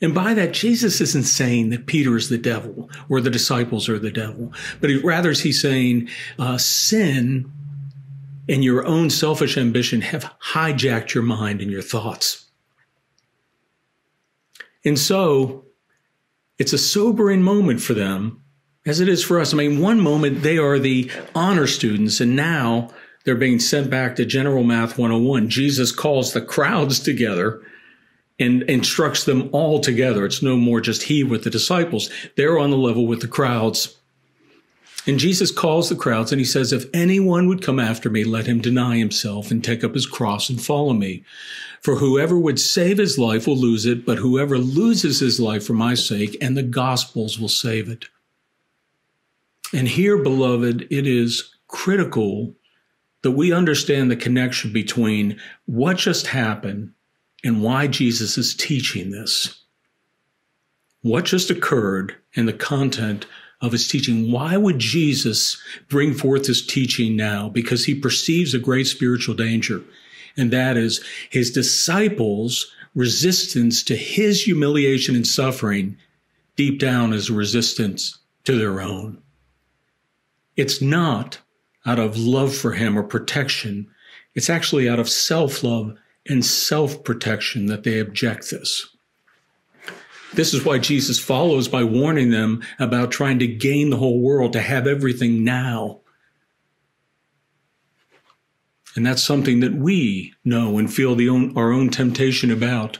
And 0.00 0.14
by 0.14 0.34
that, 0.34 0.52
Jesus 0.52 1.00
isn't 1.00 1.24
saying 1.24 1.70
that 1.70 1.86
Peter 1.86 2.16
is 2.16 2.28
the 2.28 2.38
devil 2.38 2.90
or 3.08 3.20
the 3.20 3.30
disciples 3.30 3.88
are 3.88 3.98
the 3.98 4.10
devil, 4.10 4.52
but 4.80 4.90
he, 4.90 4.98
rather 4.98 5.32
he's 5.32 5.60
saying 5.60 6.08
uh, 6.38 6.58
sin 6.58 7.50
and 8.48 8.62
your 8.62 8.86
own 8.86 9.10
selfish 9.10 9.56
ambition 9.56 10.02
have 10.02 10.32
hijacked 10.52 11.14
your 11.14 11.24
mind 11.24 11.60
and 11.60 11.70
your 11.70 11.82
thoughts. 11.82 12.46
And 14.84 14.98
so 14.98 15.64
it's 16.58 16.72
a 16.72 16.78
sobering 16.78 17.42
moment 17.42 17.80
for 17.80 17.94
them, 17.94 18.42
as 18.86 19.00
it 19.00 19.08
is 19.08 19.22
for 19.22 19.38
us. 19.40 19.52
I 19.52 19.56
mean, 19.56 19.80
one 19.80 20.00
moment 20.00 20.42
they 20.42 20.56
are 20.56 20.78
the 20.78 21.10
honor 21.34 21.66
students, 21.66 22.20
and 22.20 22.34
now 22.34 22.90
They're 23.26 23.34
being 23.34 23.58
sent 23.58 23.90
back 23.90 24.14
to 24.16 24.24
General 24.24 24.62
Math 24.62 24.96
101. 24.96 25.48
Jesus 25.48 25.90
calls 25.90 26.32
the 26.32 26.40
crowds 26.40 27.00
together 27.00 27.60
and 28.38 28.62
instructs 28.62 29.24
them 29.24 29.50
all 29.50 29.80
together. 29.80 30.24
It's 30.24 30.42
no 30.42 30.56
more 30.56 30.80
just 30.80 31.02
he 31.02 31.24
with 31.24 31.42
the 31.42 31.50
disciples. 31.50 32.08
They're 32.36 32.58
on 32.58 32.70
the 32.70 32.78
level 32.78 33.04
with 33.04 33.20
the 33.20 33.28
crowds. 33.28 33.96
And 35.08 35.18
Jesus 35.18 35.50
calls 35.50 35.88
the 35.88 35.96
crowds 35.96 36.30
and 36.30 36.38
he 36.40 36.44
says, 36.44 36.72
If 36.72 36.86
anyone 36.94 37.48
would 37.48 37.62
come 37.62 37.80
after 37.80 38.08
me, 38.08 38.22
let 38.22 38.46
him 38.46 38.60
deny 38.60 38.96
himself 38.96 39.50
and 39.50 39.62
take 39.62 39.82
up 39.82 39.94
his 39.94 40.06
cross 40.06 40.48
and 40.48 40.62
follow 40.62 40.92
me. 40.92 41.24
For 41.82 41.96
whoever 41.96 42.38
would 42.38 42.60
save 42.60 42.98
his 42.98 43.18
life 43.18 43.48
will 43.48 43.56
lose 43.56 43.86
it, 43.86 44.06
but 44.06 44.18
whoever 44.18 44.56
loses 44.56 45.18
his 45.18 45.40
life 45.40 45.66
for 45.66 45.74
my 45.74 45.94
sake 45.94 46.36
and 46.40 46.56
the 46.56 46.62
gospel's 46.62 47.40
will 47.40 47.48
save 47.48 47.88
it. 47.88 48.06
And 49.72 49.88
here, 49.88 50.16
beloved, 50.16 50.86
it 50.90 51.06
is 51.06 51.54
critical 51.68 52.54
that 53.22 53.32
we 53.32 53.52
understand 53.52 54.10
the 54.10 54.16
connection 54.16 54.72
between 54.72 55.40
what 55.66 55.96
just 55.96 56.28
happened 56.28 56.92
and 57.44 57.62
why 57.62 57.86
Jesus 57.86 58.38
is 58.38 58.54
teaching 58.54 59.10
this. 59.10 59.62
What 61.02 61.24
just 61.24 61.50
occurred 61.50 62.16
and 62.34 62.46
the 62.46 62.52
content 62.52 63.26
of 63.60 63.72
his 63.72 63.88
teaching. 63.88 64.30
Why 64.30 64.56
would 64.56 64.78
Jesus 64.78 65.60
bring 65.88 66.14
forth 66.14 66.46
his 66.46 66.64
teaching 66.64 67.16
now? 67.16 67.48
Because 67.48 67.84
he 67.84 67.94
perceives 67.94 68.54
a 68.54 68.58
great 68.58 68.86
spiritual 68.86 69.34
danger, 69.34 69.82
and 70.36 70.50
that 70.52 70.76
is 70.76 71.02
his 71.30 71.50
disciples' 71.50 72.70
resistance 72.94 73.82
to 73.84 73.96
his 73.96 74.42
humiliation 74.42 75.14
and 75.14 75.26
suffering 75.26 75.96
deep 76.56 76.78
down 76.78 77.12
is 77.12 77.30
resistance 77.30 78.18
to 78.44 78.58
their 78.58 78.80
own. 78.80 79.22
It's 80.56 80.80
not 80.80 81.38
out 81.84 81.98
of 81.98 82.18
love 82.18 82.54
for 82.54 82.72
him 82.72 82.98
or 82.98 83.02
protection. 83.02 83.88
It's 84.34 84.50
actually 84.50 84.88
out 84.88 84.98
of 84.98 85.08
self 85.08 85.62
love 85.62 85.96
and 86.28 86.44
self 86.44 87.04
protection 87.04 87.66
that 87.66 87.84
they 87.84 88.00
object 88.00 88.50
this. 88.50 88.88
This 90.34 90.52
is 90.52 90.64
why 90.64 90.78
Jesus 90.78 91.18
follows 91.18 91.68
by 91.68 91.84
warning 91.84 92.30
them 92.30 92.62
about 92.78 93.10
trying 93.10 93.38
to 93.38 93.46
gain 93.46 93.90
the 93.90 93.96
whole 93.96 94.20
world, 94.20 94.52
to 94.52 94.60
have 94.60 94.86
everything 94.86 95.44
now. 95.44 96.00
And 98.94 99.06
that's 99.06 99.22
something 99.22 99.60
that 99.60 99.74
we 99.74 100.34
know 100.44 100.78
and 100.78 100.92
feel 100.92 101.12
own, 101.30 101.56
our 101.56 101.70
own 101.70 101.90
temptation 101.90 102.50
about. 102.50 102.98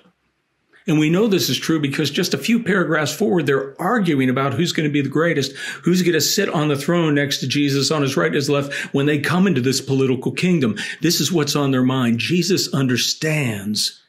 And 0.86 1.00
we 1.00 1.10
know 1.10 1.26
this 1.26 1.48
is 1.48 1.58
true 1.58 1.80
because 1.80 2.10
just 2.10 2.32
a 2.32 2.38
few 2.38 2.62
paragraphs 2.62 3.12
forward, 3.12 3.46
they're 3.46 3.80
arguing 3.80 4.30
about 4.30 4.54
who's 4.54 4.72
going 4.72 4.88
to 4.88 4.92
be 4.92 5.02
the 5.02 5.08
greatest, 5.08 5.52
who's 5.82 6.02
going 6.02 6.12
to 6.12 6.20
sit 6.20 6.48
on 6.48 6.68
the 6.68 6.76
throne 6.76 7.14
next 7.14 7.38
to 7.38 7.48
Jesus 7.48 7.90
on 7.90 8.02
his 8.02 8.16
right 8.16 8.26
and 8.26 8.36
his 8.36 8.48
left 8.48 8.72
when 8.94 9.06
they 9.06 9.18
come 9.18 9.48
into 9.48 9.60
this 9.60 9.80
political 9.80 10.30
kingdom. 10.30 10.76
This 11.02 11.20
is 11.20 11.32
what's 11.32 11.56
on 11.56 11.72
their 11.72 11.82
mind. 11.82 12.20
Jesus 12.20 12.72
understands 12.72 14.00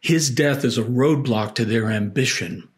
his 0.00 0.30
death 0.30 0.64
is 0.64 0.78
a 0.78 0.82
roadblock 0.82 1.54
to 1.56 1.64
their 1.64 1.90
ambition. 1.90 2.68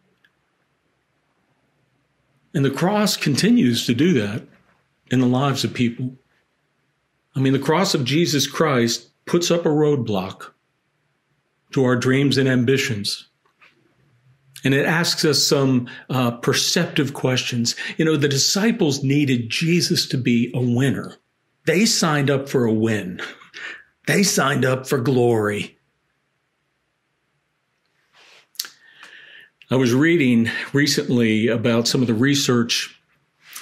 And 2.54 2.64
the 2.64 2.70
cross 2.70 3.16
continues 3.16 3.86
to 3.86 3.94
do 3.94 4.12
that 4.14 4.42
in 5.10 5.20
the 5.20 5.26
lives 5.26 5.64
of 5.64 5.72
people. 5.72 6.16
I 7.34 7.40
mean, 7.40 7.52
the 7.52 7.58
cross 7.58 7.94
of 7.94 8.04
Jesus 8.04 8.46
Christ 8.46 9.08
puts 9.26 9.50
up 9.50 9.64
a 9.64 9.70
roadblock 9.70 10.52
to 11.72 11.84
our 11.84 11.96
dreams 11.96 12.38
and 12.38 12.48
ambitions. 12.48 13.28
And 14.64 14.74
it 14.74 14.86
asks 14.86 15.24
us 15.24 15.42
some 15.42 15.88
uh, 16.10 16.32
perceptive 16.32 17.14
questions. 17.14 17.76
You 17.96 18.04
know, 18.04 18.16
the 18.16 18.28
disciples 18.28 19.02
needed 19.04 19.50
Jesus 19.50 20.06
to 20.08 20.18
be 20.18 20.50
a 20.54 20.60
winner. 20.60 21.16
They 21.66 21.86
signed 21.86 22.30
up 22.30 22.48
for 22.48 22.64
a 22.64 22.72
win. 22.72 23.20
They 24.06 24.22
signed 24.22 24.64
up 24.64 24.86
for 24.86 24.98
glory. 24.98 25.78
I 29.70 29.76
was 29.76 29.92
reading 29.92 30.50
recently 30.72 31.48
about 31.48 31.86
some 31.86 32.00
of 32.00 32.06
the 32.06 32.14
research 32.14 32.98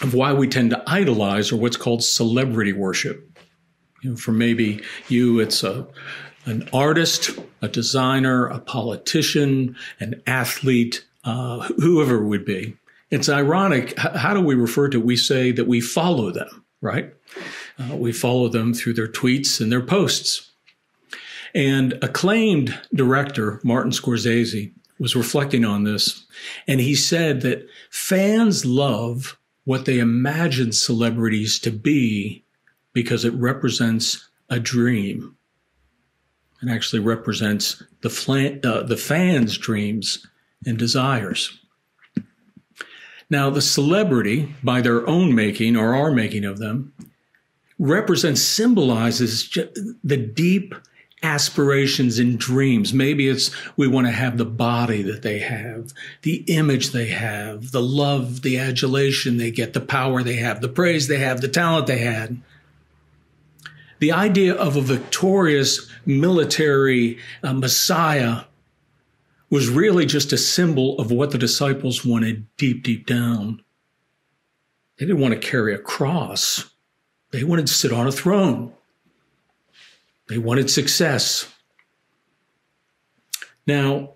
of 0.02 0.14
why 0.14 0.32
we 0.32 0.46
tend 0.46 0.70
to 0.70 0.82
idolize 0.86 1.50
or 1.50 1.56
what's 1.56 1.76
called 1.76 2.04
celebrity 2.04 2.72
worship. 2.72 3.38
You 4.02 4.10
know, 4.10 4.16
for 4.16 4.30
maybe 4.30 4.82
you, 5.08 5.40
it's 5.40 5.64
a 5.64 5.88
an 6.46 6.68
artist, 6.72 7.38
a 7.60 7.68
designer, 7.68 8.46
a 8.46 8.58
politician, 8.58 9.76
an 10.00 10.22
athlete, 10.26 11.04
uh, 11.24 11.68
whoever 11.78 12.22
it 12.22 12.26
would 12.26 12.44
be. 12.44 12.76
It's 13.10 13.28
ironic. 13.28 13.96
How 13.98 14.34
do 14.34 14.40
we 14.40 14.54
refer 14.54 14.88
to? 14.88 15.00
We 15.00 15.16
say 15.16 15.52
that 15.52 15.68
we 15.68 15.80
follow 15.80 16.30
them, 16.30 16.64
right? 16.80 17.12
Uh, 17.78 17.96
we 17.96 18.12
follow 18.12 18.48
them 18.48 18.74
through 18.74 18.94
their 18.94 19.08
tweets 19.08 19.60
and 19.60 19.70
their 19.70 19.82
posts. 19.82 20.50
And 21.54 21.98
acclaimed 22.02 22.78
director 22.94 23.60
Martin 23.62 23.92
Scorsese 23.92 24.72
was 24.98 25.16
reflecting 25.16 25.64
on 25.64 25.84
this, 25.84 26.24
and 26.66 26.80
he 26.80 26.94
said 26.94 27.42
that 27.42 27.66
fans 27.90 28.64
love 28.64 29.38
what 29.64 29.84
they 29.84 29.98
imagine 29.98 30.72
celebrities 30.72 31.58
to 31.60 31.70
be 31.70 32.44
because 32.92 33.24
it 33.24 33.34
represents 33.34 34.28
a 34.48 34.58
dream. 34.58 35.35
It 36.66 36.72
actually 36.72 37.00
represents 37.00 37.82
the, 38.00 38.10
flan- 38.10 38.60
uh, 38.64 38.82
the 38.82 38.96
fans' 38.96 39.56
dreams 39.56 40.26
and 40.66 40.76
desires. 40.76 41.58
Now, 43.30 43.50
the 43.50 43.62
celebrity, 43.62 44.54
by 44.62 44.80
their 44.80 45.06
own 45.08 45.34
making 45.34 45.76
or 45.76 45.94
our 45.94 46.10
making 46.10 46.44
of 46.44 46.58
them, 46.58 46.92
represents, 47.78 48.42
symbolizes 48.42 49.48
the 50.02 50.16
deep 50.16 50.74
aspirations 51.22 52.18
and 52.18 52.38
dreams. 52.38 52.92
Maybe 52.92 53.28
it's 53.28 53.50
we 53.76 53.88
want 53.88 54.06
to 54.06 54.12
have 54.12 54.38
the 54.38 54.44
body 54.44 55.02
that 55.02 55.22
they 55.22 55.38
have, 55.40 55.92
the 56.22 56.44
image 56.46 56.90
they 56.90 57.08
have, 57.08 57.72
the 57.72 57.82
love, 57.82 58.42
the 58.42 58.58
adulation 58.58 59.36
they 59.36 59.50
get, 59.50 59.72
the 59.72 59.80
power 59.80 60.22
they 60.22 60.36
have, 60.36 60.60
the 60.60 60.68
praise 60.68 61.08
they 61.08 61.18
have, 61.18 61.40
the 61.40 61.48
talent 61.48 61.86
they 61.86 61.98
had. 61.98 62.40
The 63.98 64.12
idea 64.12 64.54
of 64.54 64.76
a 64.76 64.80
victorious 64.80 65.90
military 66.04 67.18
uh, 67.42 67.54
Messiah 67.54 68.42
was 69.50 69.68
really 69.68 70.06
just 70.06 70.32
a 70.32 70.38
symbol 70.38 70.98
of 70.98 71.10
what 71.10 71.30
the 71.30 71.38
disciples 71.38 72.04
wanted 72.04 72.46
deep, 72.56 72.82
deep 72.82 73.06
down. 73.06 73.62
They 74.98 75.06
didn't 75.06 75.20
want 75.20 75.34
to 75.34 75.40
carry 75.40 75.74
a 75.74 75.78
cross. 75.78 76.70
They 77.30 77.44
wanted 77.44 77.66
to 77.66 77.72
sit 77.72 77.92
on 77.92 78.06
a 78.06 78.12
throne. 78.12 78.72
They 80.28 80.38
wanted 80.38 80.70
success. 80.70 81.52
Now, 83.66 84.14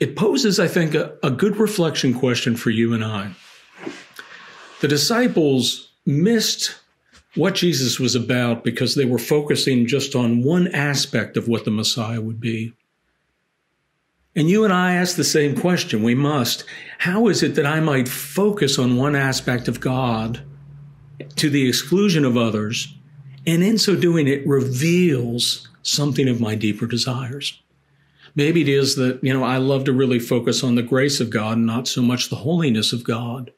it 0.00 0.16
poses, 0.16 0.60
I 0.60 0.68
think, 0.68 0.94
a, 0.94 1.16
a 1.22 1.30
good 1.30 1.56
reflection 1.56 2.14
question 2.14 2.56
for 2.56 2.70
you 2.70 2.92
and 2.92 3.04
I. 3.04 3.32
The 4.80 4.88
disciples 4.88 5.92
missed 6.04 6.74
what 7.34 7.54
Jesus 7.54 7.98
was 7.98 8.14
about 8.14 8.64
because 8.64 8.94
they 8.94 9.04
were 9.04 9.18
focusing 9.18 9.86
just 9.86 10.14
on 10.14 10.42
one 10.42 10.68
aspect 10.68 11.36
of 11.36 11.48
what 11.48 11.64
the 11.64 11.70
Messiah 11.70 12.20
would 12.20 12.40
be. 12.40 12.72
And 14.36 14.48
you 14.48 14.64
and 14.64 14.72
I 14.72 14.94
ask 14.94 15.16
the 15.16 15.24
same 15.24 15.56
question. 15.56 16.02
We 16.02 16.14
must. 16.14 16.64
How 16.98 17.28
is 17.28 17.42
it 17.42 17.54
that 17.54 17.66
I 17.66 17.80
might 17.80 18.08
focus 18.08 18.78
on 18.78 18.96
one 18.96 19.14
aspect 19.14 19.68
of 19.68 19.80
God 19.80 20.44
to 21.36 21.48
the 21.48 21.68
exclusion 21.68 22.24
of 22.24 22.36
others 22.36 22.94
and 23.46 23.62
in 23.62 23.78
so 23.78 23.94
doing, 23.94 24.26
it 24.26 24.46
reveals 24.46 25.68
something 25.82 26.28
of 26.28 26.40
my 26.40 26.54
deeper 26.54 26.86
desires. 26.86 27.60
Maybe 28.34 28.62
it 28.62 28.68
is 28.68 28.96
that, 28.96 29.22
you 29.22 29.32
know, 29.32 29.44
I 29.44 29.58
love 29.58 29.84
to 29.84 29.92
really 29.92 30.18
focus 30.18 30.64
on 30.64 30.74
the 30.74 30.82
grace 30.82 31.20
of 31.20 31.30
God 31.30 31.58
and 31.58 31.66
not 31.66 31.86
so 31.86 32.02
much 32.02 32.30
the 32.30 32.36
holiness 32.36 32.92
of 32.92 33.04
God. 33.04 33.52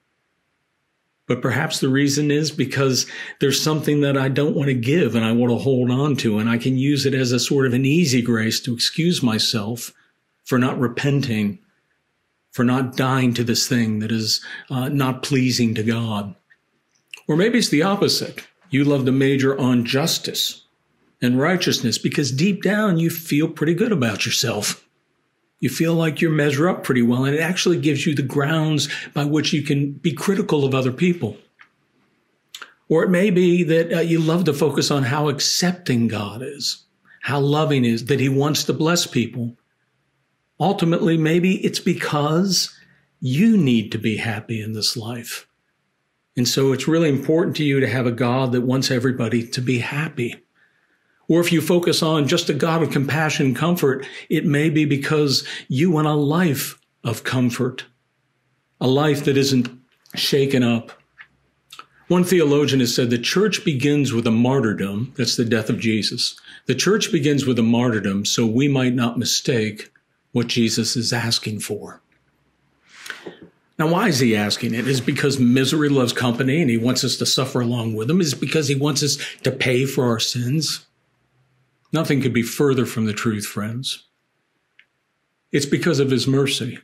But 1.26 1.42
perhaps 1.42 1.80
the 1.80 1.88
reason 1.88 2.30
is 2.30 2.52
because 2.52 3.06
there's 3.40 3.60
something 3.60 4.00
that 4.02 4.16
I 4.16 4.28
don't 4.28 4.54
want 4.54 4.68
to 4.68 4.74
give 4.74 5.14
and 5.14 5.24
I 5.24 5.32
want 5.32 5.50
to 5.50 5.58
hold 5.58 5.90
on 5.90 6.16
to, 6.16 6.38
and 6.38 6.48
I 6.48 6.56
can 6.56 6.78
use 6.78 7.04
it 7.04 7.14
as 7.14 7.32
a 7.32 7.40
sort 7.40 7.66
of 7.66 7.74
an 7.74 7.84
easy 7.84 8.22
grace 8.22 8.60
to 8.60 8.72
excuse 8.72 9.22
myself 9.22 9.92
for 10.44 10.58
not 10.58 10.78
repenting, 10.78 11.58
for 12.52 12.64
not 12.64 12.96
dying 12.96 13.34
to 13.34 13.44
this 13.44 13.66
thing 13.66 13.98
that 13.98 14.12
is 14.12 14.44
uh, 14.70 14.88
not 14.88 15.24
pleasing 15.24 15.74
to 15.74 15.82
God. 15.82 16.34
Or 17.26 17.36
maybe 17.36 17.58
it's 17.58 17.70
the 17.70 17.82
opposite. 17.82 18.46
You 18.70 18.84
love 18.84 19.04
to 19.06 19.12
major 19.12 19.58
on 19.58 19.84
justice 19.84 20.64
and 21.20 21.40
righteousness 21.40 21.98
because 21.98 22.30
deep 22.30 22.62
down 22.62 22.98
you 22.98 23.10
feel 23.10 23.48
pretty 23.48 23.74
good 23.74 23.90
about 23.90 24.26
yourself. 24.26 24.85
You 25.60 25.70
feel 25.70 25.94
like 25.94 26.20
you 26.20 26.30
measure 26.30 26.68
up 26.68 26.84
pretty 26.84 27.02
well, 27.02 27.24
and 27.24 27.34
it 27.34 27.40
actually 27.40 27.78
gives 27.78 28.06
you 28.06 28.14
the 28.14 28.22
grounds 28.22 28.88
by 29.14 29.24
which 29.24 29.52
you 29.52 29.62
can 29.62 29.92
be 29.92 30.12
critical 30.12 30.64
of 30.64 30.74
other 30.74 30.92
people. 30.92 31.38
Or 32.88 33.02
it 33.02 33.10
may 33.10 33.30
be 33.30 33.64
that 33.64 33.92
uh, 33.92 34.00
you 34.00 34.20
love 34.20 34.44
to 34.44 34.52
focus 34.52 34.90
on 34.90 35.04
how 35.04 35.28
accepting 35.28 36.08
God 36.08 36.42
is, 36.42 36.84
how 37.22 37.40
loving 37.40 37.84
is, 37.84 38.04
that 38.06 38.20
He 38.20 38.28
wants 38.28 38.64
to 38.64 38.72
bless 38.72 39.06
people. 39.06 39.56
Ultimately, 40.60 41.16
maybe 41.16 41.64
it's 41.64 41.80
because 41.80 42.78
you 43.20 43.56
need 43.56 43.92
to 43.92 43.98
be 43.98 44.18
happy 44.18 44.60
in 44.62 44.72
this 44.72 44.96
life 44.96 45.46
And 46.36 46.46
so 46.46 46.72
it's 46.72 46.86
really 46.86 47.08
important 47.08 47.56
to 47.56 47.64
you 47.64 47.80
to 47.80 47.88
have 47.88 48.06
a 48.06 48.12
God 48.12 48.52
that 48.52 48.60
wants 48.60 48.90
everybody 48.90 49.46
to 49.48 49.60
be 49.62 49.78
happy. 49.78 50.45
Or 51.28 51.40
if 51.40 51.52
you 51.52 51.60
focus 51.60 52.02
on 52.02 52.28
just 52.28 52.48
a 52.48 52.54
God 52.54 52.82
of 52.82 52.90
compassion 52.90 53.46
and 53.46 53.56
comfort, 53.56 54.06
it 54.28 54.44
may 54.44 54.70
be 54.70 54.84
because 54.84 55.46
you 55.68 55.90
want 55.90 56.06
a 56.06 56.12
life 56.12 56.78
of 57.02 57.24
comfort, 57.24 57.86
a 58.80 58.86
life 58.86 59.24
that 59.24 59.36
isn't 59.36 59.68
shaken 60.14 60.62
up. 60.62 60.92
One 62.08 62.22
theologian 62.22 62.78
has 62.80 62.94
said 62.94 63.10
the 63.10 63.18
church 63.18 63.64
begins 63.64 64.12
with 64.12 64.26
a 64.28 64.30
martyrdom. 64.30 65.12
That's 65.16 65.36
the 65.36 65.44
death 65.44 65.68
of 65.68 65.80
Jesus. 65.80 66.38
The 66.66 66.74
church 66.74 67.10
begins 67.10 67.46
with 67.46 67.58
a 67.58 67.64
martyrdom 67.64 68.24
so 68.24 68.46
we 68.46 68.68
might 68.68 68.94
not 68.94 69.18
mistake 69.18 69.92
what 70.30 70.46
Jesus 70.46 70.94
is 70.94 71.12
asking 71.12 71.60
for. 71.60 72.00
Now, 73.78 73.88
why 73.88 74.08
is 74.08 74.20
he 74.20 74.36
asking 74.36 74.74
it? 74.74 74.86
Is 74.86 75.00
because 75.00 75.38
misery 75.38 75.88
loves 75.88 76.12
company 76.12 76.62
and 76.62 76.70
he 76.70 76.78
wants 76.78 77.04
us 77.04 77.16
to 77.16 77.26
suffer 77.26 77.60
along 77.60 77.94
with 77.94 78.08
him? 78.08 78.20
Is 78.20 78.34
because 78.34 78.68
he 78.68 78.74
wants 78.74 79.02
us 79.02 79.18
to 79.42 79.50
pay 79.50 79.84
for 79.84 80.06
our 80.06 80.20
sins? 80.20 80.85
Nothing 81.96 82.20
could 82.20 82.34
be 82.34 82.42
further 82.42 82.84
from 82.84 83.06
the 83.06 83.14
truth, 83.14 83.46
friends. 83.46 84.04
It's 85.50 85.64
because 85.64 85.98
of 85.98 86.10
his 86.10 86.26
mercy. 86.26 86.78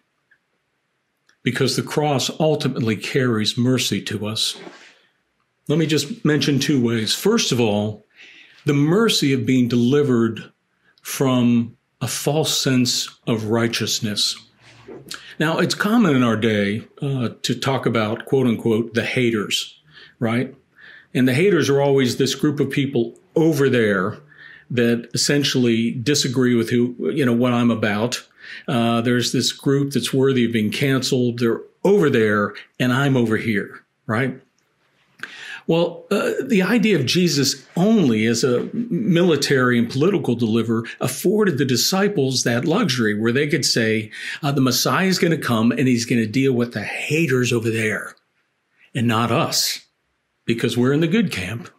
Because 1.42 1.76
the 1.76 1.82
cross 1.82 2.30
ultimately 2.40 2.96
carries 2.96 3.58
mercy 3.58 4.00
to 4.04 4.26
us. 4.26 4.58
Let 5.68 5.78
me 5.78 5.84
just 5.84 6.24
mention 6.24 6.58
two 6.58 6.82
ways. 6.82 7.14
First 7.14 7.52
of 7.52 7.60
all, 7.60 8.06
the 8.64 8.72
mercy 8.72 9.34
of 9.34 9.44
being 9.44 9.68
delivered 9.68 10.50
from 11.02 11.76
a 12.00 12.08
false 12.08 12.56
sense 12.56 13.06
of 13.26 13.50
righteousness. 13.50 14.38
Now, 15.38 15.58
it's 15.58 15.74
common 15.74 16.16
in 16.16 16.22
our 16.22 16.38
day 16.38 16.88
uh, 17.02 17.28
to 17.42 17.54
talk 17.54 17.84
about, 17.84 18.24
quote 18.24 18.46
unquote, 18.46 18.94
the 18.94 19.04
haters, 19.04 19.78
right? 20.18 20.54
And 21.12 21.28
the 21.28 21.34
haters 21.34 21.68
are 21.68 21.82
always 21.82 22.16
this 22.16 22.34
group 22.34 22.60
of 22.60 22.70
people 22.70 23.18
over 23.36 23.68
there 23.68 24.16
that 24.72 25.08
essentially 25.14 25.92
disagree 25.92 26.54
with 26.54 26.70
who, 26.70 26.96
you 27.12 27.24
know, 27.24 27.32
what 27.32 27.52
I'm 27.52 27.70
about. 27.70 28.26
Uh, 28.66 29.00
there's 29.00 29.32
this 29.32 29.52
group 29.52 29.92
that's 29.92 30.12
worthy 30.12 30.46
of 30.46 30.52
being 30.52 30.70
canceled. 30.70 31.38
They're 31.38 31.60
over 31.84 32.10
there 32.10 32.54
and 32.80 32.92
I'm 32.92 33.16
over 33.16 33.36
here, 33.36 33.84
right? 34.06 34.40
Well, 35.66 36.04
uh, 36.10 36.32
the 36.42 36.62
idea 36.62 36.98
of 36.98 37.06
Jesus 37.06 37.64
only 37.76 38.26
as 38.26 38.42
a 38.42 38.68
military 38.74 39.78
and 39.78 39.88
political 39.88 40.34
deliverer 40.34 40.84
afforded 41.00 41.58
the 41.58 41.64
disciples 41.64 42.42
that 42.42 42.64
luxury 42.64 43.18
where 43.18 43.32
they 43.32 43.46
could 43.46 43.64
say, 43.64 44.10
uh, 44.42 44.50
the 44.50 44.60
Messiah 44.60 45.06
is 45.06 45.18
going 45.18 45.30
to 45.30 45.46
come 45.46 45.70
and 45.70 45.86
he's 45.86 46.04
going 46.04 46.20
to 46.20 46.26
deal 46.26 46.52
with 46.52 46.72
the 46.72 46.82
haters 46.82 47.52
over 47.52 47.70
there 47.70 48.16
and 48.94 49.06
not 49.06 49.30
us 49.30 49.86
because 50.44 50.76
we're 50.76 50.92
in 50.92 51.00
the 51.00 51.06
good 51.06 51.30
camp. 51.30 51.70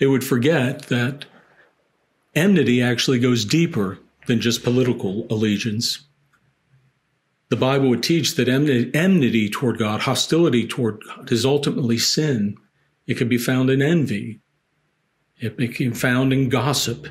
They 0.00 0.06
would 0.06 0.24
forget 0.24 0.86
that 0.88 1.26
enmity 2.34 2.82
actually 2.82 3.18
goes 3.18 3.44
deeper 3.44 3.98
than 4.26 4.40
just 4.40 4.64
political 4.64 5.26
allegiance. 5.30 6.00
The 7.50 7.56
Bible 7.56 7.90
would 7.90 8.02
teach 8.02 8.34
that 8.36 8.48
enmity 8.48 9.50
toward 9.50 9.78
God, 9.78 10.00
hostility 10.00 10.66
toward 10.66 11.02
God, 11.04 11.30
is 11.30 11.44
ultimately 11.44 11.98
sin. 11.98 12.56
It 13.06 13.18
can 13.18 13.28
be 13.28 13.36
found 13.38 13.68
in 13.68 13.82
envy. 13.82 14.40
It 15.38 15.58
can 15.58 15.90
be 15.90 15.96
found 15.98 16.32
in 16.32 16.48
gossip. 16.48 17.08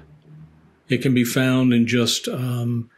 It 0.88 1.04
can 1.04 1.14
be 1.14 1.26
found 1.26 1.74
in 1.74 1.86
just, 1.86 2.28
um, 2.28 2.90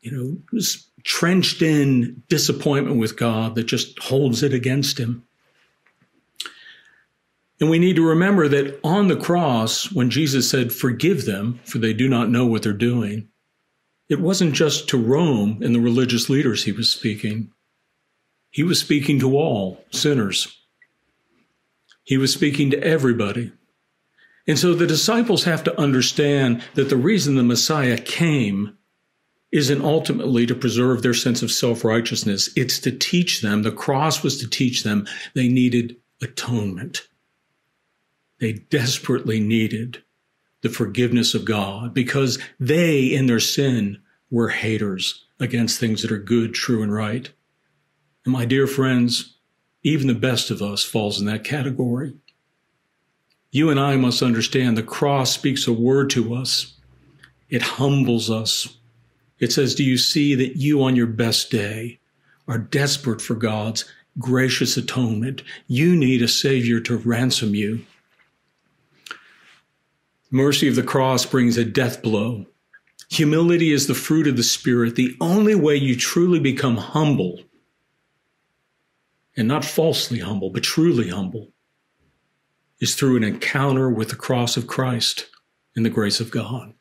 you 0.00 0.10
know, 0.10 0.60
trenched 1.04 1.62
in 1.62 2.22
disappointment 2.28 2.98
with 2.98 3.16
God 3.16 3.54
that 3.54 3.64
just 3.64 3.98
holds 3.98 4.42
it 4.42 4.52
against 4.52 4.98
him. 4.98 5.24
And 7.60 7.70
we 7.70 7.78
need 7.78 7.96
to 7.96 8.06
remember 8.06 8.46
that 8.48 8.78
on 8.84 9.08
the 9.08 9.16
cross, 9.16 9.90
when 9.90 10.10
Jesus 10.10 10.48
said, 10.48 10.72
Forgive 10.72 11.24
them, 11.24 11.60
for 11.64 11.78
they 11.78 11.92
do 11.92 12.08
not 12.08 12.30
know 12.30 12.46
what 12.46 12.62
they're 12.62 12.72
doing, 12.72 13.28
it 14.08 14.20
wasn't 14.20 14.54
just 14.54 14.88
to 14.88 14.96
Rome 14.96 15.60
and 15.62 15.74
the 15.74 15.80
religious 15.80 16.30
leaders 16.30 16.64
he 16.64 16.72
was 16.72 16.90
speaking. 16.90 17.50
He 18.50 18.62
was 18.62 18.80
speaking 18.80 19.18
to 19.20 19.36
all 19.36 19.84
sinners. 19.90 20.56
He 22.04 22.16
was 22.16 22.32
speaking 22.32 22.70
to 22.70 22.82
everybody. 22.82 23.52
And 24.46 24.58
so 24.58 24.72
the 24.72 24.86
disciples 24.86 25.44
have 25.44 25.62
to 25.64 25.78
understand 25.78 26.64
that 26.74 26.88
the 26.88 26.96
reason 26.96 27.34
the 27.34 27.42
Messiah 27.42 27.98
came 27.98 28.78
isn't 29.52 29.84
ultimately 29.84 30.46
to 30.46 30.54
preserve 30.54 31.02
their 31.02 31.12
sense 31.12 31.42
of 31.42 31.50
self 31.50 31.84
righteousness. 31.84 32.48
It's 32.56 32.78
to 32.80 32.92
teach 32.92 33.42
them, 33.42 33.62
the 33.62 33.72
cross 33.72 34.22
was 34.22 34.38
to 34.40 34.48
teach 34.48 34.84
them 34.84 35.06
they 35.34 35.48
needed 35.48 35.96
atonement. 36.22 37.06
They 38.40 38.52
desperately 38.52 39.40
needed 39.40 40.02
the 40.62 40.68
forgiveness 40.68 41.34
of 41.34 41.44
God 41.44 41.94
because 41.94 42.38
they, 42.58 43.04
in 43.04 43.26
their 43.26 43.40
sin, 43.40 44.00
were 44.30 44.48
haters 44.48 45.24
against 45.40 45.78
things 45.78 46.02
that 46.02 46.12
are 46.12 46.18
good, 46.18 46.54
true, 46.54 46.82
and 46.82 46.92
right. 46.92 47.30
And 48.24 48.32
my 48.32 48.44
dear 48.44 48.66
friends, 48.66 49.36
even 49.82 50.06
the 50.06 50.14
best 50.14 50.50
of 50.50 50.60
us 50.60 50.84
falls 50.84 51.20
in 51.20 51.26
that 51.26 51.44
category. 51.44 52.14
You 53.50 53.70
and 53.70 53.80
I 53.80 53.96
must 53.96 54.22
understand 54.22 54.76
the 54.76 54.82
cross 54.82 55.32
speaks 55.32 55.66
a 55.66 55.72
word 55.72 56.10
to 56.10 56.34
us. 56.34 56.74
It 57.48 57.62
humbles 57.62 58.30
us. 58.30 58.76
It 59.38 59.52
says, 59.52 59.74
Do 59.74 59.84
you 59.84 59.96
see 59.96 60.34
that 60.34 60.56
you 60.56 60.82
on 60.82 60.96
your 60.96 61.06
best 61.06 61.50
day 61.50 62.00
are 62.46 62.58
desperate 62.58 63.22
for 63.22 63.34
God's 63.34 63.84
gracious 64.18 64.76
atonement? 64.76 65.42
You 65.66 65.96
need 65.96 66.20
a 66.20 66.28
Savior 66.28 66.80
to 66.80 66.98
ransom 66.98 67.54
you. 67.54 67.86
Mercy 70.30 70.68
of 70.68 70.76
the 70.76 70.82
cross 70.82 71.24
brings 71.24 71.56
a 71.56 71.64
death 71.64 72.02
blow. 72.02 72.44
Humility 73.10 73.72
is 73.72 73.86
the 73.86 73.94
fruit 73.94 74.26
of 74.26 74.36
the 74.36 74.42
Spirit. 74.42 74.94
The 74.94 75.16
only 75.22 75.54
way 75.54 75.74
you 75.74 75.96
truly 75.96 76.38
become 76.38 76.76
humble, 76.76 77.40
and 79.36 79.48
not 79.48 79.64
falsely 79.64 80.18
humble, 80.18 80.50
but 80.50 80.62
truly 80.62 81.08
humble, 81.08 81.48
is 82.78 82.94
through 82.94 83.16
an 83.16 83.24
encounter 83.24 83.88
with 83.88 84.10
the 84.10 84.16
cross 84.16 84.58
of 84.58 84.66
Christ 84.66 85.30
and 85.74 85.86
the 85.86 85.90
grace 85.90 86.20
of 86.20 86.30
God. 86.30 86.74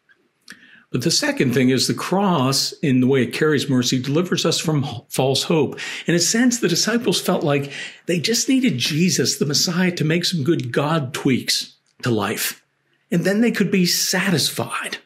But 0.92 1.04
the 1.04 1.12
second 1.12 1.54
thing 1.54 1.70
is 1.70 1.88
the 1.88 1.94
cross, 1.94 2.74
in 2.82 3.00
the 3.00 3.08
way 3.08 3.24
it 3.24 3.34
carries 3.34 3.70
mercy, 3.70 4.02
delivers 4.02 4.46
us 4.46 4.60
from 4.60 4.86
false 5.10 5.44
hope. 5.44 5.80
In 6.06 6.16
a 6.16 6.20
sense, 6.20 6.60
the 6.60 6.68
disciples 6.68 7.22
felt 7.22 7.44
like 7.44 7.72
they 8.08 8.20
just 8.20 8.50
needed 8.50 8.78
Jesus, 8.78 9.38
the 9.38 9.46
Messiah, 9.46 9.92
to 9.92 10.04
make 10.04 10.26
some 10.26 10.44
good 10.44 10.74
God 10.74 11.14
tweaks 11.14 11.78
to 12.04 12.10
life 12.10 12.62
and 13.12 13.24
then 13.24 13.42
they 13.42 13.52
could 13.52 13.72
be 13.72 13.86
satisfied. 13.86 14.98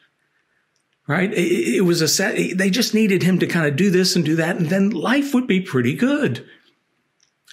Right? 1.06 1.32
It, 1.32 1.76
it 1.76 1.80
was 1.82 2.00
a 2.00 2.08
set, 2.08 2.56
they 2.56 2.70
just 2.70 2.94
needed 2.94 3.22
him 3.22 3.38
to 3.40 3.46
kind 3.46 3.66
of 3.66 3.76
do 3.76 3.90
this 3.90 4.16
and 4.16 4.24
do 4.24 4.36
that, 4.36 4.56
and 4.56 4.66
then 4.66 4.90
life 4.90 5.34
would 5.34 5.46
be 5.46 5.60
pretty 5.60 5.94
good. 5.94 6.46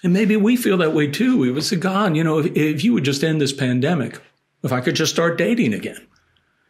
And 0.04 0.14
maybe 0.14 0.38
we 0.38 0.56
feel 0.56 0.78
that 0.78 0.94
way 0.94 1.08
too. 1.08 1.38
We 1.38 1.52
would 1.52 1.64
say, 1.64 1.76
God, 1.76 2.16
you 2.16 2.24
know, 2.24 2.40
if, 2.40 2.56
if 2.56 2.84
you 2.84 2.94
would 2.94 3.04
just 3.04 3.24
end 3.24 3.42
this 3.42 3.52
pandemic, 3.52 4.22
if 4.64 4.72
I 4.72 4.82
could 4.82 4.96
just 4.96 5.14
start 5.14 5.38
dating 5.38 5.74
again, 5.74 6.08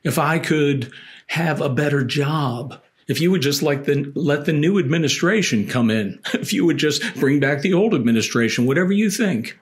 if 0.03 0.17
I 0.17 0.39
could 0.39 0.91
have 1.27 1.61
a 1.61 1.69
better 1.69 2.03
job, 2.03 2.81
if 3.07 3.21
you 3.21 3.31
would 3.31 3.41
just 3.41 3.61
like 3.61 3.85
the, 3.85 4.11
let 4.15 4.45
the 4.45 4.53
new 4.53 4.79
administration 4.79 5.67
come 5.67 5.89
in, 5.91 6.19
if 6.33 6.53
you 6.53 6.65
would 6.65 6.77
just 6.77 7.03
bring 7.15 7.39
back 7.39 7.61
the 7.61 7.73
old 7.73 7.93
administration, 7.93 8.65
whatever 8.65 8.91
you 8.91 9.09
think. 9.09 9.59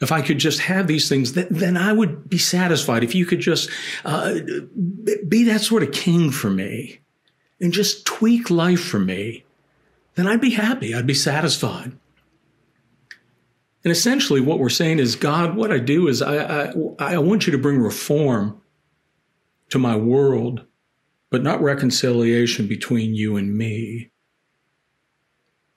If 0.00 0.12
I 0.12 0.22
could 0.22 0.38
just 0.38 0.60
have 0.60 0.86
these 0.86 1.08
things, 1.08 1.34
then 1.34 1.76
I 1.76 1.92
would 1.92 2.28
be 2.30 2.38
satisfied. 2.38 3.04
If 3.04 3.14
you 3.14 3.26
could 3.26 3.40
just 3.40 3.68
uh, 4.04 4.34
be 5.28 5.44
that 5.44 5.60
sort 5.60 5.82
of 5.82 5.92
king 5.92 6.30
for 6.30 6.48
me 6.48 7.00
and 7.60 7.72
just 7.72 8.06
tweak 8.06 8.50
life 8.50 8.82
for 8.82 8.98
me, 8.98 9.44
then 10.14 10.26
I'd 10.26 10.40
be 10.40 10.50
happy. 10.50 10.94
I'd 10.94 11.06
be 11.06 11.14
satisfied. 11.14 11.92
And 13.84 13.90
essentially, 13.90 14.40
what 14.40 14.58
we're 14.58 14.68
saying 14.68 14.98
is, 14.98 15.16
God, 15.16 15.56
what 15.56 15.72
I 15.72 15.78
do 15.78 16.08
is 16.08 16.20
I, 16.20 16.68
I, 16.68 16.72
I 16.98 17.18
want 17.18 17.46
you 17.46 17.52
to 17.52 17.58
bring 17.58 17.78
reform 17.78 18.60
to 19.70 19.78
my 19.78 19.96
world, 19.96 20.64
but 21.30 21.42
not 21.42 21.62
reconciliation 21.62 22.66
between 22.66 23.14
you 23.14 23.36
and 23.36 23.56
me. 23.56 24.09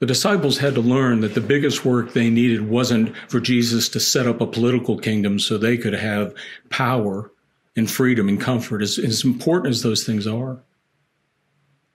The 0.04 0.08
disciples 0.08 0.58
had 0.58 0.76
to 0.76 0.82
learn 0.82 1.22
that 1.22 1.34
the 1.34 1.40
biggest 1.40 1.86
work 1.86 2.12
they 2.12 2.30
needed 2.30 2.68
wasn't 2.68 3.16
for 3.30 3.40
Jesus 3.40 3.88
to 3.88 4.02
set 4.02 4.28
up 4.28 4.42
a 4.42 4.46
political 4.46 4.98
kingdom 4.98 5.40
so 5.40 5.58
they 5.58 5.78
could 5.78 5.94
have 5.94 6.36
power 6.70 7.32
and 7.78 7.90
freedom 7.90 8.28
and 8.28 8.38
comfort, 8.38 8.82
as, 8.82 9.00
as 9.00 9.24
important 9.24 9.72
as 9.72 9.82
those 9.82 10.04
things 10.04 10.28
are. 10.28 10.62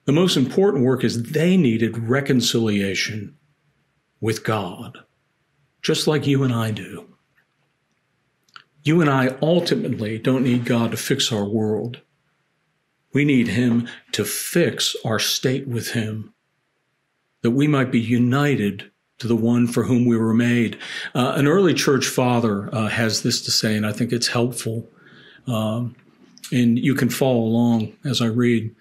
The 0.06 0.12
most 0.12 0.38
important 0.38 0.86
work 0.86 1.04
is 1.04 1.22
they 1.22 1.58
needed 1.58 1.98
reconciliation 1.98 3.36
with 4.22 4.42
God, 4.42 4.96
just 5.82 6.06
like 6.06 6.26
you 6.26 6.44
and 6.44 6.54
I 6.54 6.70
do. 6.70 7.14
You 8.84 9.02
and 9.02 9.10
I 9.10 9.36
ultimately 9.42 10.18
don't 10.18 10.44
need 10.44 10.64
God 10.64 10.92
to 10.92 10.96
fix 10.96 11.30
our 11.30 11.44
world. 11.44 12.00
We 13.12 13.26
need 13.26 13.48
Him 13.48 13.86
to 14.12 14.24
fix 14.24 14.96
our 15.04 15.18
state 15.18 15.68
with 15.68 15.90
Him 15.90 16.32
that 17.42 17.52
we 17.52 17.66
might 17.66 17.90
be 17.90 18.00
united 18.00 18.90
to 19.18 19.26
the 19.26 19.36
one 19.36 19.66
for 19.66 19.84
whom 19.84 20.06
we 20.06 20.16
were 20.16 20.34
made. 20.34 20.78
Uh, 21.14 21.32
an 21.36 21.46
early 21.46 21.74
church 21.74 22.06
father 22.06 22.72
uh, 22.74 22.88
has 22.88 23.22
this 23.22 23.42
to 23.42 23.50
say, 23.50 23.76
and 23.76 23.86
I 23.86 23.92
think 23.92 24.12
it's 24.12 24.28
helpful. 24.28 24.88
Um, 25.46 25.96
and 26.52 26.78
you 26.78 26.94
can 26.94 27.10
follow 27.10 27.40
along 27.40 27.92
as 28.04 28.20
I 28.20 28.26
read. 28.26 28.74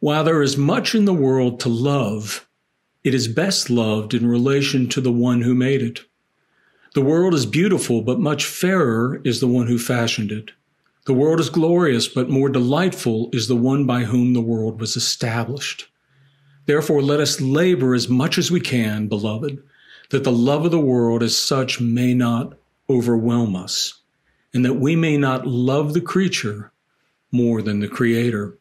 While 0.00 0.24
there 0.24 0.42
is 0.42 0.56
much 0.56 0.94
in 0.94 1.04
the 1.04 1.14
world 1.14 1.60
to 1.60 1.68
love, 1.68 2.46
it 3.04 3.14
is 3.14 3.28
best 3.28 3.70
loved 3.70 4.14
in 4.14 4.26
relation 4.26 4.88
to 4.90 5.00
the 5.00 5.12
one 5.12 5.42
who 5.42 5.54
made 5.54 5.82
it. 5.82 6.00
The 6.94 7.02
world 7.02 7.34
is 7.34 7.46
beautiful, 7.46 8.02
but 8.02 8.18
much 8.18 8.44
fairer 8.44 9.20
is 9.24 9.40
the 9.40 9.46
one 9.46 9.68
who 9.68 9.78
fashioned 9.78 10.32
it. 10.32 10.50
The 11.06 11.14
world 11.14 11.40
is 11.40 11.48
glorious, 11.48 12.08
but 12.08 12.28
more 12.28 12.48
delightful 12.48 13.30
is 13.32 13.48
the 13.48 13.56
one 13.56 13.86
by 13.86 14.04
whom 14.04 14.32
the 14.32 14.40
world 14.40 14.80
was 14.80 14.96
established. 14.96 15.88
Therefore, 16.70 17.02
let 17.02 17.18
us 17.18 17.40
labor 17.40 17.96
as 17.96 18.08
much 18.08 18.38
as 18.38 18.52
we 18.52 18.60
can, 18.60 19.08
beloved, 19.08 19.60
that 20.10 20.22
the 20.22 20.30
love 20.30 20.64
of 20.64 20.70
the 20.70 20.78
world 20.78 21.20
as 21.20 21.36
such 21.36 21.80
may 21.80 22.14
not 22.14 22.56
overwhelm 22.88 23.56
us, 23.56 24.02
and 24.54 24.64
that 24.64 24.74
we 24.74 24.94
may 24.94 25.16
not 25.16 25.48
love 25.48 25.94
the 25.94 26.00
creature 26.00 26.70
more 27.32 27.60
than 27.60 27.80
the 27.80 27.88
Creator. 27.88 28.56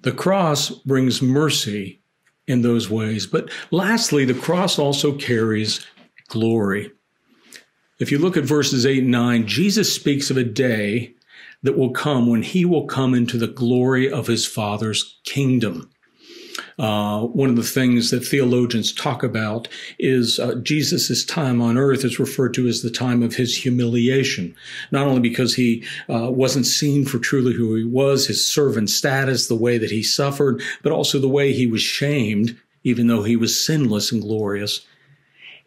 The 0.00 0.12
cross 0.12 0.70
brings 0.70 1.20
mercy 1.20 2.00
in 2.46 2.62
those 2.62 2.88
ways. 2.88 3.26
But 3.26 3.50
lastly, 3.70 4.24
the 4.24 4.32
cross 4.32 4.78
also 4.78 5.12
carries 5.12 5.86
glory. 6.28 6.90
If 7.98 8.10
you 8.10 8.16
look 8.16 8.38
at 8.38 8.44
verses 8.44 8.86
8 8.86 9.02
and 9.02 9.12
9, 9.12 9.46
Jesus 9.46 9.92
speaks 9.92 10.30
of 10.30 10.38
a 10.38 10.42
day 10.42 11.16
that 11.62 11.76
will 11.76 11.90
come 11.90 12.26
when 12.26 12.40
he 12.40 12.64
will 12.64 12.86
come 12.86 13.12
into 13.12 13.36
the 13.36 13.46
glory 13.46 14.10
of 14.10 14.26
his 14.26 14.46
Father's 14.46 15.20
kingdom. 15.26 15.90
Uh, 16.78 17.22
one 17.22 17.48
of 17.48 17.56
the 17.56 17.62
things 17.62 18.10
that 18.10 18.20
theologians 18.20 18.92
talk 18.92 19.22
about 19.22 19.66
is 19.98 20.38
uh, 20.38 20.54
Jesus' 20.56 21.24
time 21.24 21.62
on 21.62 21.78
earth 21.78 22.04
is 22.04 22.18
referred 22.18 22.52
to 22.52 22.68
as 22.68 22.82
the 22.82 22.90
time 22.90 23.22
of 23.22 23.34
his 23.34 23.56
humiliation, 23.56 24.54
not 24.90 25.06
only 25.06 25.20
because 25.20 25.54
he 25.54 25.82
uh, 26.10 26.30
wasn't 26.30 26.66
seen 26.66 27.06
for 27.06 27.18
truly 27.18 27.54
who 27.54 27.74
he 27.74 27.84
was, 27.84 28.26
his 28.26 28.46
servant 28.46 28.90
status, 28.90 29.48
the 29.48 29.54
way 29.56 29.78
that 29.78 29.90
he 29.90 30.02
suffered, 30.02 30.60
but 30.82 30.92
also 30.92 31.18
the 31.18 31.28
way 31.28 31.52
he 31.52 31.66
was 31.66 31.80
shamed, 31.80 32.58
even 32.84 33.06
though 33.06 33.22
he 33.22 33.36
was 33.36 33.64
sinless 33.64 34.12
and 34.12 34.20
glorious. 34.20 34.86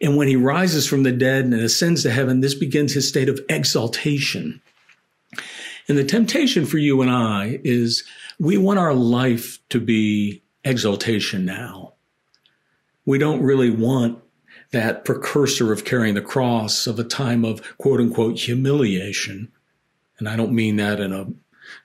And 0.00 0.16
when 0.16 0.28
he 0.28 0.36
rises 0.36 0.86
from 0.86 1.02
the 1.02 1.12
dead 1.12 1.44
and 1.44 1.54
ascends 1.54 2.04
to 2.04 2.10
heaven, 2.10 2.40
this 2.40 2.54
begins 2.54 2.94
his 2.94 3.08
state 3.08 3.28
of 3.28 3.40
exaltation. 3.48 4.62
And 5.88 5.98
the 5.98 6.04
temptation 6.04 6.66
for 6.66 6.78
you 6.78 7.02
and 7.02 7.10
I 7.10 7.58
is 7.64 8.04
we 8.38 8.56
want 8.56 8.78
our 8.78 8.94
life 8.94 9.58
to 9.70 9.80
be 9.80 10.42
exaltation 10.64 11.44
now. 11.44 11.94
We 13.04 13.18
don't 13.18 13.42
really 13.42 13.70
want 13.70 14.22
that 14.72 15.04
precursor 15.04 15.72
of 15.72 15.84
carrying 15.84 16.14
the 16.14 16.20
cross 16.20 16.86
of 16.86 16.98
a 16.98 17.04
time 17.04 17.44
of 17.44 17.76
quote 17.78 18.00
unquote 18.00 18.38
humiliation. 18.38 19.50
And 20.18 20.28
I 20.28 20.36
don't 20.36 20.52
mean 20.52 20.76
that 20.76 21.00
in 21.00 21.12
a, 21.12 21.26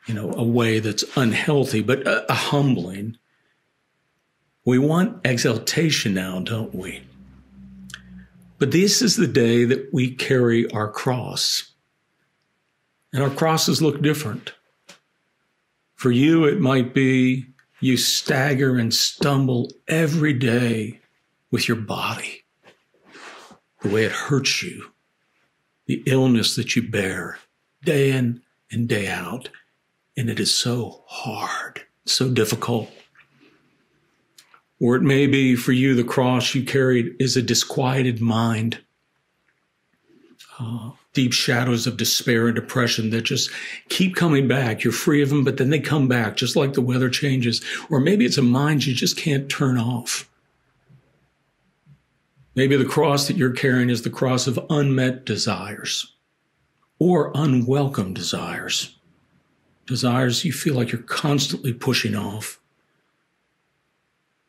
you 0.06 0.14
know, 0.14 0.34
a 0.34 0.44
way 0.44 0.80
that's 0.80 1.04
unhealthy, 1.16 1.82
but 1.82 2.06
a, 2.06 2.32
a 2.32 2.36
humbling. 2.36 3.18
We 4.66 4.78
want 4.78 5.26
exaltation 5.26 6.14
now, 6.14 6.40
don't 6.40 6.74
we? 6.74 7.04
But 8.58 8.72
this 8.72 9.02
is 9.02 9.16
the 9.16 9.28
day 9.28 9.66
that 9.66 9.94
we 9.94 10.14
carry 10.14 10.70
our 10.72 10.90
cross. 10.90 11.72
And 13.14 13.24
our 13.24 13.30
crosses 13.30 13.82
look 13.82 14.02
different. 14.02 14.54
For 15.96 16.12
you, 16.12 16.46
it 16.46 16.60
might 16.60 16.94
be 16.94 17.46
you 17.86 17.98
stagger 17.98 18.78
and 18.78 18.94
stumble 18.94 19.72
every 19.88 20.34
day 20.34 21.00
with 21.52 21.68
your 21.68 21.78
body, 21.78 22.44
the 23.82 23.90
way 23.90 24.04
it 24.04 24.12
hurts 24.12 24.64
you, 24.64 24.92
the 25.86 26.02
illness 26.06 26.56
that 26.56 26.76
you 26.76 26.82
bear 26.82 27.38
day 27.84 28.12
in 28.12 28.42
and 28.72 28.88
day 28.88 29.08
out. 29.08 29.50
And 30.18 30.30
it 30.30 30.40
is 30.40 30.54
so 30.54 31.04
hard, 31.08 31.84
so 32.06 32.30
difficult. 32.30 32.90
Or 34.80 34.96
it 34.96 35.02
may 35.02 35.28
be 35.28 35.56
for 35.56 35.72
you, 35.72 35.96
the 35.96 36.04
cross 36.04 36.56
you 36.56 36.64
carried 36.64 37.16
is 37.20 37.38
a 37.38 37.42
disquieted 37.42 38.20
mind. 38.20 38.80
Uh, 40.60 40.92
deep 41.16 41.34
shadows 41.34 41.88
of 41.88 41.98
despair 41.98 42.46
and 42.46 42.56
depression 42.56 43.10
that 43.10 43.24
just 43.24 43.50
keep 43.90 44.16
coming 44.16 44.48
back. 44.48 44.84
You're 44.84 44.94
free 44.94 45.24
of 45.24 45.30
them, 45.30 45.44
but 45.44 45.58
then 45.58 45.72
they 45.72 45.80
come 45.80 46.08
back 46.08 46.36
just 46.38 46.56
like 46.56 46.74
the 46.74 46.82
weather 46.82 47.10
changes. 47.10 47.62
Or 47.90 48.00
maybe 48.00 48.26
it's 48.26 48.38
a 48.38 48.44
mind 48.44 48.86
you 48.86 48.94
just 48.94 49.18
can't 49.18 49.50
turn 49.50 49.80
off. 49.80 50.30
Maybe 52.54 52.78
the 52.78 52.86
cross 52.86 53.28
that 53.28 53.38
you're 53.38 53.52
carrying 53.52 53.90
is 53.90 54.04
the 54.04 54.10
cross 54.10 54.46
of 54.46 54.64
unmet 54.70 55.26
desires 55.26 56.14
or 57.00 57.32
unwelcome 57.36 58.14
desires. 58.14 58.96
Desires 59.88 60.46
you 60.46 60.54
feel 60.54 60.76
like 60.76 60.92
you're 60.92 61.02
constantly 61.02 61.74
pushing 61.74 62.16
off. 62.16 62.60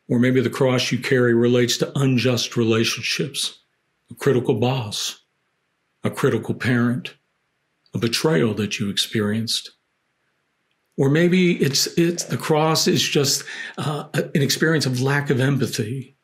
Or 0.09 0.19
maybe 0.19 0.41
the 0.41 0.51
cross 0.51 0.93
you 0.93 0.99
carry 0.99 1.35
relates 1.35 1.77
to 1.79 1.99
unjust 1.99 2.57
relationships, 2.57 3.59
a 4.11 4.15
critical 4.15 4.55
boss, 4.55 5.21
a 6.07 6.11
critical 6.11 6.55
parent, 6.55 7.15
a 7.93 7.99
betrayal 7.99 8.55
that 8.55 8.79
you 8.79 8.89
experienced. 8.89 9.73
Or 10.97 11.11
maybe 11.11 11.63
it's, 11.63 11.87
it's 11.99 12.25
the 12.25 12.39
cross 12.39 12.87
is 12.87 13.03
just 13.03 13.45
uh, 13.77 14.09
an 14.15 14.43
experience 14.43 14.87
of 14.87 15.03
lack 15.03 15.29
of 15.29 15.41
empathy, 15.41 16.17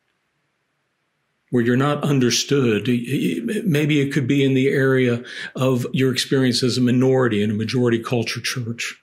where 1.51 1.63
you're 1.63 1.77
not 1.77 2.03
understood. 2.03 2.87
Maybe 2.87 4.01
it 4.01 4.11
could 4.11 4.27
be 4.27 4.43
in 4.43 4.55
the 4.55 4.69
area 4.69 5.23
of 5.55 5.85
your 5.93 6.11
experience 6.11 6.63
as 6.63 6.79
a 6.79 6.81
minority 6.81 7.43
in 7.43 7.51
a 7.51 7.53
majority 7.53 7.99
culture 7.99 8.41
church. 8.41 8.99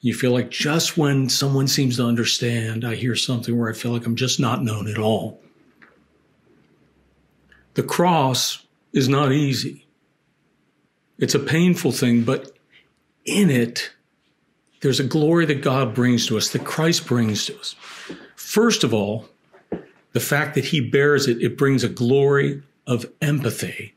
You 0.00 0.14
feel 0.14 0.32
like 0.32 0.50
just 0.50 0.96
when 0.96 1.28
someone 1.28 1.68
seems 1.68 1.96
to 1.96 2.04
understand, 2.04 2.84
I 2.84 2.96
hear 2.96 3.14
something 3.14 3.56
where 3.56 3.70
I 3.70 3.74
feel 3.74 3.92
like 3.92 4.06
I'm 4.06 4.16
just 4.16 4.40
not 4.40 4.64
known 4.64 4.88
at 4.88 4.98
all. 4.98 5.40
The 7.74 7.84
cross 7.84 8.66
is 8.92 9.08
not 9.08 9.32
easy. 9.32 9.87
It's 11.18 11.34
a 11.34 11.40
painful 11.40 11.92
thing, 11.92 12.22
but 12.22 12.52
in 13.24 13.50
it, 13.50 13.90
there's 14.80 15.00
a 15.00 15.04
glory 15.04 15.44
that 15.46 15.62
God 15.62 15.94
brings 15.94 16.26
to 16.26 16.36
us, 16.36 16.50
that 16.50 16.64
Christ 16.64 17.06
brings 17.06 17.46
to 17.46 17.58
us. 17.58 17.74
First 18.36 18.84
of 18.84 18.94
all, 18.94 19.28
the 20.12 20.20
fact 20.20 20.54
that 20.54 20.66
he 20.66 20.80
bears 20.80 21.26
it, 21.26 21.42
it 21.42 21.58
brings 21.58 21.82
a 21.84 21.88
glory 21.88 22.62
of 22.86 23.06
empathy. 23.20 23.94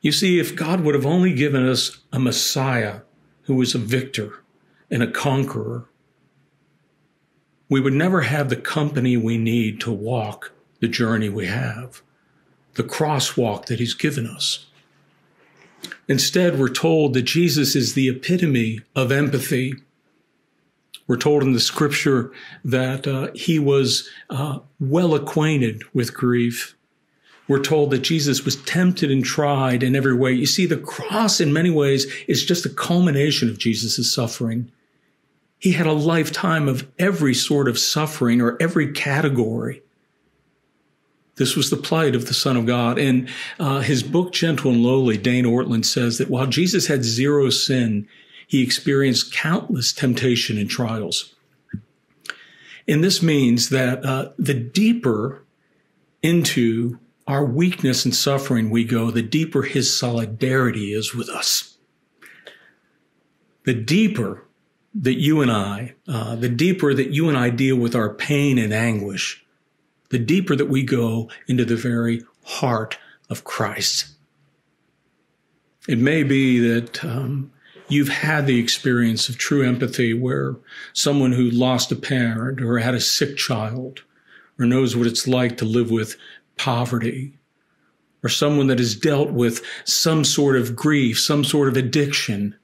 You 0.00 0.12
see, 0.12 0.38
if 0.38 0.54
God 0.54 0.80
would 0.80 0.94
have 0.94 1.06
only 1.06 1.34
given 1.34 1.66
us 1.68 1.98
a 2.12 2.20
Messiah 2.20 3.00
who 3.42 3.54
was 3.54 3.74
a 3.74 3.78
victor 3.78 4.44
and 4.90 5.02
a 5.02 5.10
conqueror, 5.10 5.88
we 7.68 7.80
would 7.80 7.92
never 7.92 8.22
have 8.22 8.48
the 8.48 8.56
company 8.56 9.16
we 9.16 9.36
need 9.36 9.80
to 9.80 9.92
walk 9.92 10.52
the 10.80 10.88
journey 10.88 11.28
we 11.28 11.46
have, 11.46 12.02
the 12.74 12.84
crosswalk 12.84 13.66
that 13.66 13.80
he's 13.80 13.94
given 13.94 14.26
us. 14.26 14.66
Instead, 16.08 16.58
we're 16.58 16.68
told 16.68 17.14
that 17.14 17.22
Jesus 17.22 17.76
is 17.76 17.94
the 17.94 18.08
epitome 18.08 18.80
of 18.96 19.12
empathy. 19.12 19.74
We're 21.06 21.16
told 21.16 21.42
in 21.42 21.52
the 21.52 21.60
scripture 21.60 22.32
that 22.64 23.06
uh, 23.06 23.28
he 23.34 23.58
was 23.58 24.08
uh, 24.30 24.60
well 24.80 25.14
acquainted 25.14 25.82
with 25.94 26.14
grief. 26.14 26.74
We're 27.46 27.62
told 27.62 27.90
that 27.90 28.00
Jesus 28.00 28.44
was 28.44 28.56
tempted 28.56 29.10
and 29.10 29.24
tried 29.24 29.82
in 29.82 29.96
every 29.96 30.14
way. 30.14 30.32
You 30.32 30.46
see, 30.46 30.66
the 30.66 30.76
cross 30.76 31.40
in 31.40 31.52
many 31.52 31.70
ways 31.70 32.06
is 32.26 32.44
just 32.44 32.66
a 32.66 32.70
culmination 32.70 33.48
of 33.48 33.58
Jesus' 33.58 34.12
suffering. 34.12 34.70
He 35.58 35.72
had 35.72 35.86
a 35.86 35.92
lifetime 35.92 36.68
of 36.68 36.86
every 36.98 37.34
sort 37.34 37.68
of 37.68 37.78
suffering 37.78 38.40
or 38.40 38.56
every 38.60 38.92
category. 38.92 39.82
This 41.38 41.56
was 41.56 41.70
the 41.70 41.76
plight 41.76 42.14
of 42.14 42.26
the 42.26 42.34
Son 42.34 42.56
of 42.56 42.66
God. 42.66 42.98
In 42.98 43.28
uh, 43.58 43.80
his 43.80 44.02
book, 44.02 44.32
Gentle 44.32 44.72
and 44.72 44.82
Lowly, 44.82 45.16
Dane 45.16 45.44
Ortlund 45.44 45.84
says 45.84 46.18
that 46.18 46.28
while 46.28 46.46
Jesus 46.46 46.88
had 46.88 47.04
zero 47.04 47.48
sin, 47.50 48.08
he 48.46 48.62
experienced 48.62 49.32
countless 49.32 49.92
temptation 49.92 50.58
and 50.58 50.68
trials. 50.68 51.34
And 52.86 53.04
this 53.04 53.22
means 53.22 53.68
that 53.68 54.04
uh, 54.04 54.30
the 54.38 54.54
deeper 54.54 55.44
into 56.22 56.98
our 57.26 57.44
weakness 57.44 58.04
and 58.04 58.14
suffering 58.14 58.70
we 58.70 58.84
go, 58.84 59.10
the 59.10 59.22
deeper 59.22 59.62
his 59.62 59.96
solidarity 59.96 60.92
is 60.92 61.14
with 61.14 61.28
us. 61.28 61.76
The 63.64 63.74
deeper 63.74 64.44
that 64.94 65.18
you 65.18 65.42
and 65.42 65.52
I, 65.52 65.94
uh, 66.08 66.36
the 66.36 66.48
deeper 66.48 66.94
that 66.94 67.10
you 67.10 67.28
and 67.28 67.36
I 67.36 67.50
deal 67.50 67.76
with 67.76 67.94
our 67.94 68.12
pain 68.12 68.58
and 68.58 68.72
anguish, 68.72 69.44
the 70.10 70.18
deeper 70.18 70.56
that 70.56 70.68
we 70.68 70.82
go 70.82 71.30
into 71.46 71.64
the 71.64 71.76
very 71.76 72.22
heart 72.44 72.98
of 73.28 73.44
Christ. 73.44 74.08
It 75.86 75.98
may 75.98 76.22
be 76.22 76.58
that 76.58 77.04
um, 77.04 77.50
you've 77.88 78.08
had 78.08 78.46
the 78.46 78.58
experience 78.58 79.28
of 79.28 79.38
true 79.38 79.66
empathy 79.66 80.14
where 80.14 80.56
someone 80.92 81.32
who 81.32 81.50
lost 81.50 81.92
a 81.92 81.96
parent 81.96 82.60
or 82.60 82.78
had 82.78 82.94
a 82.94 83.00
sick 83.00 83.36
child 83.36 84.02
or 84.58 84.66
knows 84.66 84.96
what 84.96 85.06
it's 85.06 85.28
like 85.28 85.56
to 85.58 85.64
live 85.64 85.90
with 85.90 86.16
poverty, 86.56 87.38
or 88.22 88.28
someone 88.28 88.66
that 88.66 88.80
has 88.80 88.96
dealt 88.96 89.30
with 89.30 89.64
some 89.84 90.24
sort 90.24 90.56
of 90.56 90.74
grief, 90.74 91.18
some 91.20 91.44
sort 91.44 91.68
of 91.68 91.76
addiction, 91.76 92.56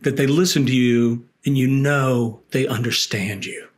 that 0.00 0.16
they 0.16 0.26
listen 0.26 0.64
to 0.66 0.72
you 0.74 1.28
and 1.44 1.58
you 1.58 1.66
know 1.66 2.40
they 2.52 2.66
understand 2.66 3.44
you. 3.44 3.68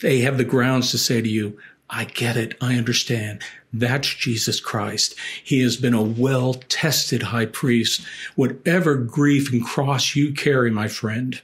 They 0.00 0.20
have 0.20 0.36
the 0.36 0.44
grounds 0.44 0.90
to 0.90 0.98
say 0.98 1.20
to 1.20 1.28
you, 1.28 1.56
I 1.94 2.04
get 2.04 2.38
it. 2.38 2.56
I 2.58 2.76
understand. 2.76 3.42
That's 3.70 4.14
Jesus 4.14 4.60
Christ. 4.60 5.14
He 5.44 5.60
has 5.60 5.76
been 5.76 5.92
a 5.92 6.02
well 6.02 6.54
tested 6.54 7.24
high 7.24 7.46
priest. 7.46 8.00
Whatever 8.34 8.96
grief 8.96 9.52
and 9.52 9.64
cross 9.64 10.16
you 10.16 10.32
carry, 10.32 10.70
my 10.70 10.88
friend, 10.88 11.40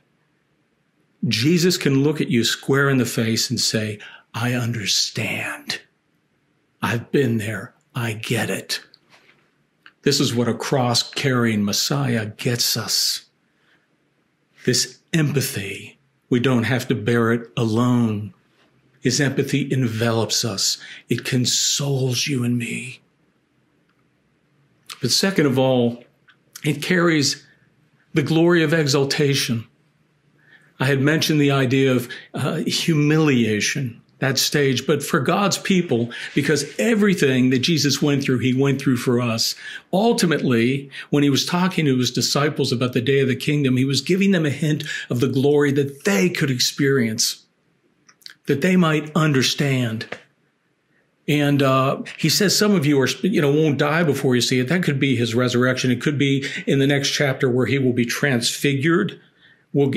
Jesus 1.26 1.76
can 1.76 2.02
look 2.02 2.20
at 2.22 2.30
you 2.30 2.44
square 2.44 2.88
in 2.88 2.96
the 2.96 3.04
face 3.04 3.50
and 3.50 3.60
say, 3.60 3.98
I 4.32 4.54
understand. 4.54 5.82
I've 6.80 7.12
been 7.12 7.36
there. 7.36 7.74
I 7.94 8.14
get 8.14 8.48
it. 8.48 8.80
This 10.02 10.18
is 10.18 10.34
what 10.34 10.48
a 10.48 10.54
cross 10.54 11.02
carrying 11.02 11.62
Messiah 11.64 12.24
gets 12.24 12.76
us. 12.76 13.26
This 14.64 14.98
empathy. 15.12 15.98
We 16.30 16.40
don't 16.40 16.62
have 16.64 16.88
to 16.88 16.94
bear 16.94 17.32
it 17.32 17.50
alone. 17.56 18.32
His 19.00 19.20
empathy 19.20 19.68
envelops 19.70 20.44
us. 20.44 20.78
It 21.08 21.24
consoles 21.24 22.26
you 22.26 22.44
and 22.44 22.58
me. 22.58 23.00
But 25.00 25.10
second 25.10 25.46
of 25.46 25.58
all, 25.58 26.02
it 26.64 26.82
carries 26.82 27.46
the 28.14 28.22
glory 28.22 28.62
of 28.62 28.72
exaltation. 28.72 29.66
I 30.80 30.86
had 30.86 31.00
mentioned 31.00 31.40
the 31.40 31.50
idea 31.50 31.92
of 31.92 32.08
uh, 32.34 32.56
humiliation, 32.66 34.00
that 34.18 34.38
stage, 34.38 34.86
but 34.86 35.02
for 35.02 35.20
God's 35.20 35.58
people, 35.58 36.10
because 36.34 36.72
everything 36.78 37.50
that 37.50 37.60
Jesus 37.60 38.02
went 38.02 38.24
through, 38.24 38.38
he 38.38 38.54
went 38.54 38.80
through 38.80 38.96
for 38.96 39.20
us. 39.20 39.54
Ultimately, 39.92 40.90
when 41.10 41.22
he 41.22 41.30
was 41.30 41.46
talking 41.46 41.84
to 41.84 41.98
his 41.98 42.10
disciples 42.10 42.72
about 42.72 42.92
the 42.92 43.00
day 43.00 43.20
of 43.20 43.28
the 43.28 43.36
kingdom, 43.36 43.76
he 43.76 43.84
was 43.84 44.00
giving 44.00 44.32
them 44.32 44.46
a 44.46 44.50
hint 44.50 44.84
of 45.10 45.20
the 45.20 45.28
glory 45.28 45.70
that 45.72 46.04
they 46.04 46.28
could 46.28 46.50
experience, 46.50 47.44
that 48.48 48.60
they 48.60 48.76
might 48.76 49.14
understand. 49.14 50.06
And 51.28 51.62
uh, 51.62 52.02
he 52.18 52.28
says 52.28 52.56
some 52.56 52.74
of 52.74 52.84
you 52.84 53.00
are, 53.00 53.08
you 53.22 53.40
know, 53.40 53.52
won't 53.52 53.78
die 53.78 54.02
before 54.02 54.34
you 54.34 54.40
see 54.40 54.58
it. 54.58 54.68
That 54.68 54.82
could 54.82 54.98
be 54.98 55.14
his 55.14 55.34
resurrection. 55.34 55.90
It 55.90 56.00
could 56.00 56.18
be 56.18 56.44
in 56.66 56.80
the 56.80 56.86
next 56.86 57.10
chapter 57.10 57.48
where 57.48 57.66
he 57.66 57.78
will 57.78 57.92
be 57.92 58.06
transfigured 58.06 59.20
We'll, 59.72 59.92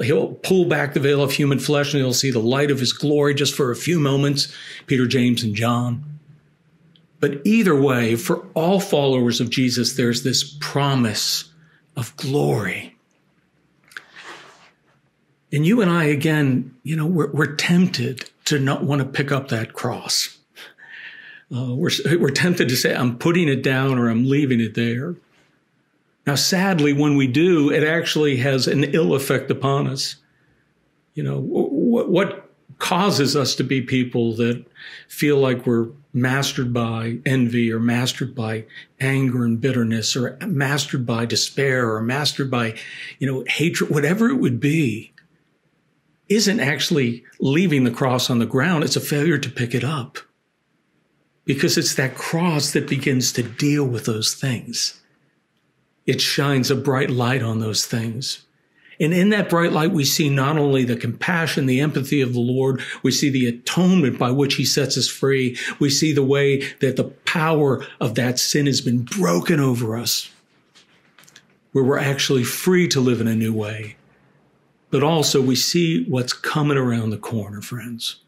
he'll 0.00 0.34
pull 0.42 0.64
back 0.64 0.94
the 0.94 1.00
veil 1.00 1.22
of 1.22 1.32
human 1.32 1.58
flesh 1.58 1.94
and 1.94 2.02
he'll 2.02 2.12
see 2.12 2.30
the 2.30 2.40
light 2.40 2.70
of 2.70 2.80
his 2.80 2.92
glory 2.92 3.34
just 3.34 3.54
for 3.54 3.70
a 3.70 3.76
few 3.76 4.00
moments, 4.00 4.52
Peter, 4.86 5.06
James, 5.06 5.44
and 5.44 5.54
John. 5.54 6.04
But 7.20 7.40
either 7.44 7.80
way, 7.80 8.16
for 8.16 8.44
all 8.54 8.80
followers 8.80 9.40
of 9.40 9.48
Jesus, 9.48 9.94
there's 9.94 10.24
this 10.24 10.56
promise 10.58 11.50
of 11.96 12.16
glory. 12.16 12.91
And 15.52 15.66
you 15.66 15.82
and 15.82 15.90
I, 15.90 16.04
again, 16.04 16.74
you 16.82 16.96
know, 16.96 17.06
we're, 17.06 17.30
we're 17.30 17.54
tempted 17.54 18.30
to 18.46 18.58
not 18.58 18.84
want 18.84 19.00
to 19.02 19.06
pick 19.06 19.30
up 19.30 19.48
that 19.48 19.74
cross. 19.74 20.38
Uh, 21.54 21.74
we're, 21.74 21.90
we're 22.18 22.30
tempted 22.30 22.68
to 22.70 22.76
say, 22.76 22.94
I'm 22.94 23.18
putting 23.18 23.48
it 23.48 23.62
down 23.62 23.98
or 23.98 24.08
I'm 24.08 24.28
leaving 24.28 24.60
it 24.60 24.74
there. 24.74 25.16
Now, 26.26 26.36
sadly, 26.36 26.92
when 26.92 27.16
we 27.16 27.26
do, 27.26 27.70
it 27.70 27.84
actually 27.84 28.36
has 28.38 28.66
an 28.66 28.84
ill 28.84 29.14
effect 29.14 29.50
upon 29.50 29.86
us. 29.86 30.16
You 31.14 31.22
know, 31.24 31.38
what, 31.38 32.08
what 32.08 32.50
causes 32.78 33.36
us 33.36 33.54
to 33.56 33.64
be 33.64 33.82
people 33.82 34.34
that 34.36 34.64
feel 35.08 35.36
like 35.36 35.66
we're 35.66 35.88
mastered 36.14 36.72
by 36.72 37.18
envy 37.26 37.70
or 37.70 37.78
mastered 37.78 38.34
by 38.34 38.64
anger 39.00 39.44
and 39.44 39.60
bitterness 39.60 40.16
or 40.16 40.38
mastered 40.46 41.04
by 41.04 41.26
despair 41.26 41.92
or 41.92 42.02
mastered 42.02 42.50
by, 42.50 42.74
you 43.18 43.26
know, 43.30 43.44
hatred, 43.46 43.90
whatever 43.90 44.28
it 44.30 44.36
would 44.36 44.58
be, 44.58 45.11
isn't 46.34 46.60
actually 46.60 47.24
leaving 47.40 47.84
the 47.84 47.90
cross 47.90 48.30
on 48.30 48.38
the 48.38 48.46
ground. 48.46 48.84
It's 48.84 48.96
a 48.96 49.00
failure 49.00 49.38
to 49.38 49.50
pick 49.50 49.74
it 49.74 49.84
up 49.84 50.18
because 51.44 51.76
it's 51.76 51.94
that 51.94 52.14
cross 52.14 52.72
that 52.72 52.88
begins 52.88 53.32
to 53.32 53.42
deal 53.42 53.84
with 53.84 54.04
those 54.04 54.34
things 54.34 55.02
it 56.06 56.20
shines 56.20 56.70
a 56.70 56.76
bright 56.76 57.10
light 57.10 57.42
on 57.42 57.60
those 57.60 57.86
things. 57.86 58.44
And 59.00 59.12
in 59.12 59.30
that 59.30 59.48
bright 59.48 59.72
light, 59.72 59.90
we 59.90 60.04
see 60.04 60.28
not 60.28 60.58
only 60.58 60.84
the 60.84 60.96
compassion, 60.96 61.66
the 61.66 61.80
empathy 61.80 62.20
of 62.20 62.34
the 62.34 62.40
Lord, 62.40 62.82
we 63.02 63.10
see 63.10 63.30
the 63.30 63.46
atonement 63.48 64.18
by 64.18 64.30
which 64.30 64.54
he 64.54 64.64
sets 64.64 64.96
us 64.96 65.08
free. 65.08 65.56
We 65.80 65.90
see 65.90 66.12
the 66.12 66.22
way 66.22 66.58
that 66.80 66.96
the 66.96 67.04
power 67.04 67.84
of 68.00 68.14
that 68.16 68.38
sin 68.38 68.66
has 68.66 68.80
been 68.80 69.02
broken 69.02 69.58
over 69.58 69.96
us, 69.96 70.30
where 71.72 71.84
we're 71.84 71.98
actually 71.98 72.44
free 72.44 72.86
to 72.88 73.00
live 73.00 73.20
in 73.20 73.28
a 73.28 73.34
new 73.34 73.52
way. 73.52 73.96
But 74.92 75.02
also 75.02 75.40
we 75.40 75.56
see 75.56 76.04
what's 76.04 76.34
coming 76.34 76.76
around 76.76 77.10
the 77.10 77.18
corner, 77.18 77.62
friends. 77.62 78.20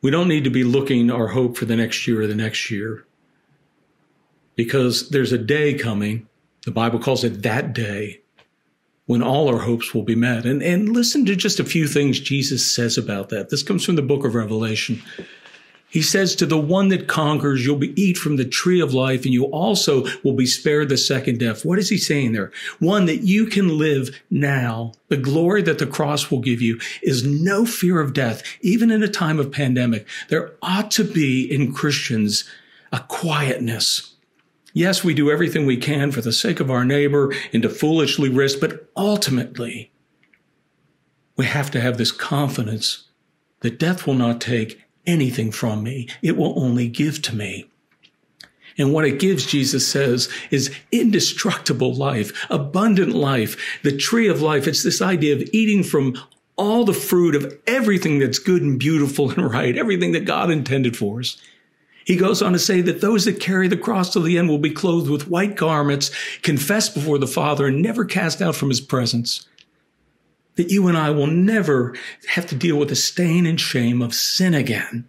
We 0.00 0.10
don't 0.10 0.28
need 0.28 0.44
to 0.44 0.50
be 0.50 0.64
looking 0.64 1.10
our 1.10 1.26
hope 1.26 1.58
for 1.58 1.66
the 1.66 1.76
next 1.76 2.06
year 2.06 2.22
or 2.22 2.26
the 2.26 2.34
next 2.34 2.70
year 2.70 3.04
because 4.54 5.10
there's 5.10 5.32
a 5.32 5.38
day 5.38 5.74
coming. 5.74 6.28
The 6.64 6.70
Bible 6.70 7.00
calls 7.00 7.24
it 7.24 7.42
that 7.42 7.72
day 7.72 8.20
when 9.06 9.20
all 9.20 9.48
our 9.48 9.58
hopes 9.58 9.92
will 9.92 10.04
be 10.04 10.14
met. 10.14 10.46
And, 10.46 10.62
and 10.62 10.90
listen 10.90 11.26
to 11.26 11.34
just 11.34 11.58
a 11.58 11.64
few 11.64 11.88
things 11.88 12.20
Jesus 12.20 12.64
says 12.64 12.96
about 12.96 13.30
that. 13.30 13.50
This 13.50 13.64
comes 13.64 13.84
from 13.84 13.96
the 13.96 14.02
book 14.02 14.24
of 14.24 14.36
Revelation. 14.36 15.02
He 15.90 16.02
says, 16.02 16.34
To 16.34 16.46
the 16.46 16.58
one 16.58 16.88
that 16.88 17.08
conquers, 17.08 17.64
you'll 17.64 17.76
be 17.76 18.00
eat 18.00 18.16
from 18.16 18.36
the 18.36 18.44
tree 18.44 18.80
of 18.80 18.94
life, 18.94 19.24
and 19.24 19.34
you 19.34 19.44
also 19.46 20.06
will 20.22 20.34
be 20.34 20.46
spared 20.46 20.88
the 20.88 20.96
second 20.96 21.38
death. 21.38 21.64
What 21.64 21.78
is 21.78 21.88
he 21.88 21.98
saying 21.98 22.32
there? 22.32 22.52
One, 22.78 23.06
that 23.06 23.22
you 23.22 23.46
can 23.46 23.76
live 23.76 24.20
now. 24.30 24.92
The 25.08 25.16
glory 25.16 25.62
that 25.62 25.78
the 25.78 25.86
cross 25.86 26.30
will 26.30 26.40
give 26.40 26.62
you 26.62 26.78
is 27.02 27.26
no 27.26 27.66
fear 27.66 28.00
of 28.00 28.12
death, 28.12 28.42
even 28.60 28.90
in 28.90 29.02
a 29.02 29.08
time 29.08 29.38
of 29.38 29.50
pandemic. 29.50 30.06
There 30.28 30.52
ought 30.62 30.90
to 30.92 31.04
be 31.04 31.42
in 31.42 31.72
Christians 31.74 32.48
a 32.92 33.00
quietness 33.00 34.10
Yes, 34.72 35.02
we 35.02 35.14
do 35.14 35.30
everything 35.30 35.66
we 35.66 35.76
can 35.76 36.12
for 36.12 36.20
the 36.20 36.32
sake 36.32 36.60
of 36.60 36.70
our 36.70 36.84
neighbor 36.84 37.34
and 37.52 37.62
to 37.62 37.68
foolishly 37.68 38.28
risk, 38.28 38.60
but 38.60 38.88
ultimately, 38.96 39.90
we 41.36 41.46
have 41.46 41.70
to 41.72 41.80
have 41.80 41.98
this 41.98 42.12
confidence 42.12 43.08
that 43.60 43.78
death 43.78 44.06
will 44.06 44.14
not 44.14 44.40
take 44.40 44.82
anything 45.06 45.50
from 45.52 45.82
me. 45.82 46.08
It 46.22 46.36
will 46.36 46.58
only 46.58 46.88
give 46.88 47.22
to 47.22 47.34
me. 47.34 47.66
And 48.78 48.92
what 48.92 49.04
it 49.04 49.18
gives, 49.18 49.46
Jesus 49.46 49.86
says, 49.86 50.28
is 50.50 50.74
indestructible 50.90 51.94
life, 51.94 52.46
abundant 52.48 53.12
life, 53.12 53.80
the 53.82 53.96
tree 53.96 54.28
of 54.28 54.40
life. 54.40 54.66
It's 54.66 54.82
this 54.82 55.02
idea 55.02 55.34
of 55.34 55.42
eating 55.52 55.82
from 55.82 56.16
all 56.56 56.84
the 56.84 56.94
fruit 56.94 57.34
of 57.34 57.58
everything 57.66 58.18
that's 58.18 58.38
good 58.38 58.62
and 58.62 58.78
beautiful 58.78 59.30
and 59.30 59.50
right, 59.50 59.76
everything 59.76 60.12
that 60.12 60.24
God 60.24 60.50
intended 60.50 60.96
for 60.96 61.20
us. 61.20 61.36
He 62.04 62.16
goes 62.16 62.42
on 62.42 62.52
to 62.52 62.58
say 62.58 62.80
that 62.80 63.00
those 63.00 63.24
that 63.26 63.40
carry 63.40 63.68
the 63.68 63.76
cross 63.76 64.12
to 64.14 64.20
the 64.20 64.38
end 64.38 64.48
will 64.48 64.58
be 64.58 64.70
clothed 64.70 65.10
with 65.10 65.28
white 65.28 65.56
garments, 65.56 66.10
confess 66.42 66.88
before 66.88 67.18
the 67.18 67.26
Father, 67.26 67.66
and 67.66 67.82
never 67.82 68.04
cast 68.04 68.40
out 68.42 68.56
from 68.56 68.68
his 68.68 68.80
presence. 68.80 69.46
That 70.56 70.70
you 70.70 70.88
and 70.88 70.96
I 70.96 71.10
will 71.10 71.26
never 71.26 71.94
have 72.28 72.46
to 72.46 72.54
deal 72.54 72.76
with 72.76 72.88
the 72.88 72.96
stain 72.96 73.46
and 73.46 73.60
shame 73.60 74.02
of 74.02 74.14
sin 74.14 74.54
again. 74.54 75.08